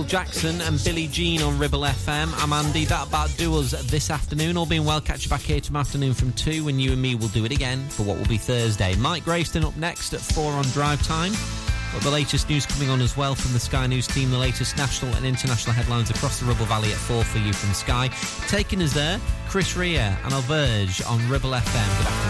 Michael 0.00 0.08
Jackson 0.08 0.60
and 0.62 0.82
Billie 0.82 1.08
Jean 1.08 1.42
on 1.42 1.58
Ribble 1.58 1.82
FM. 1.82 2.32
I'm 2.42 2.54
Andy. 2.54 2.86
That 2.86 3.06
about 3.06 3.28
do 3.36 3.58
us 3.58 3.72
this 3.90 4.08
afternoon. 4.08 4.56
All 4.56 4.64
being 4.64 4.86
well, 4.86 4.98
catch 4.98 5.24
you 5.24 5.28
back 5.28 5.42
here 5.42 5.60
tomorrow 5.60 5.82
afternoon 5.82 6.14
from 6.14 6.32
2 6.32 6.64
when 6.64 6.78
you 6.78 6.92
and 6.92 7.02
me 7.02 7.14
will 7.16 7.28
do 7.28 7.44
it 7.44 7.52
again 7.52 7.86
for 7.90 8.04
what 8.04 8.16
will 8.16 8.24
be 8.24 8.38
Thursday. 8.38 8.96
Mike 8.96 9.24
Grayston 9.24 9.62
up 9.62 9.76
next 9.76 10.14
at 10.14 10.20
4 10.20 10.52
on 10.52 10.64
drive 10.68 11.02
time. 11.02 11.32
Got 11.92 12.00
the 12.00 12.10
latest 12.10 12.48
news 12.48 12.64
coming 12.64 12.88
on 12.88 13.02
as 13.02 13.14
well 13.14 13.34
from 13.34 13.52
the 13.52 13.60
Sky 13.60 13.86
News 13.86 14.06
team, 14.06 14.30
the 14.30 14.38
latest 14.38 14.78
national 14.78 15.14
and 15.16 15.26
international 15.26 15.74
headlines 15.74 16.08
across 16.08 16.40
the 16.40 16.46
Ribble 16.46 16.64
Valley 16.64 16.92
at 16.92 16.98
4 16.98 17.22
for 17.22 17.38
you 17.38 17.52
from 17.52 17.74
Sky. 17.74 18.08
Taking 18.48 18.80
us 18.80 18.94
there, 18.94 19.20
Chris 19.50 19.76
Rea 19.76 19.98
and 19.98 20.32
Auberge 20.32 21.06
on 21.10 21.28
Ribble 21.28 21.50
FM. 21.50 21.98
Good 21.98 22.06
afternoon. 22.06 22.29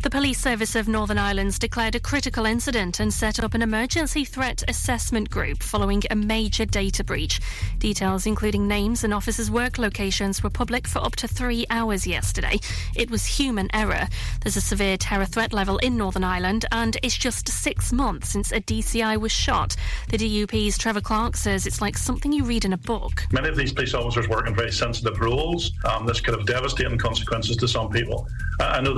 the 0.00 0.10
Police 0.10 0.40
Service 0.40 0.76
of 0.76 0.86
Northern 0.86 1.18
Ireland's 1.18 1.58
declared 1.58 1.96
a 1.96 2.00
critical 2.00 2.46
incident 2.46 3.00
and 3.00 3.12
set 3.12 3.42
up 3.42 3.54
an 3.54 3.62
emergency 3.62 4.24
threat 4.24 4.62
assessment 4.68 5.28
group 5.28 5.60
following 5.60 6.02
a 6.10 6.14
major 6.14 6.64
data 6.64 7.02
breach. 7.02 7.40
Details, 7.80 8.24
including 8.24 8.68
names 8.68 9.02
and 9.02 9.12
officers' 9.12 9.50
work 9.50 9.76
locations, 9.76 10.42
were 10.42 10.50
public 10.50 10.86
for 10.86 11.00
up 11.00 11.16
to 11.16 11.26
three 11.26 11.66
hours 11.68 12.06
yesterday. 12.06 12.60
It 12.94 13.10
was 13.10 13.26
human 13.26 13.68
error. 13.74 14.06
There's 14.42 14.56
a 14.56 14.60
severe 14.60 14.96
terror 14.96 15.24
threat 15.24 15.52
level 15.52 15.78
in 15.78 15.96
Northern 15.96 16.24
Ireland, 16.24 16.64
and 16.70 16.96
it's 17.02 17.16
just 17.16 17.48
six 17.48 17.92
months 17.92 18.28
since 18.28 18.52
a 18.52 18.60
DCI 18.60 19.18
was 19.18 19.32
shot. 19.32 19.74
The 20.10 20.18
DUP's 20.18 20.78
Trevor 20.78 21.00
Clarke 21.00 21.36
says 21.36 21.66
it's 21.66 21.80
like 21.80 21.98
something 21.98 22.32
you 22.32 22.44
read 22.44 22.64
in 22.64 22.72
a 22.72 22.78
book. 22.78 23.24
Many 23.32 23.48
of 23.48 23.56
these 23.56 23.72
police 23.72 23.94
officers 23.94 24.28
work 24.28 24.46
in 24.46 24.54
very 24.54 24.72
sensitive 24.72 25.18
roles. 25.20 25.72
Um, 25.84 26.06
this 26.06 26.20
could 26.20 26.34
have 26.34 26.46
devastating 26.46 26.98
consequences 26.98 27.56
to 27.56 27.66
some 27.66 27.90
people. 27.90 28.28
I 28.60 28.80
know 28.80 28.94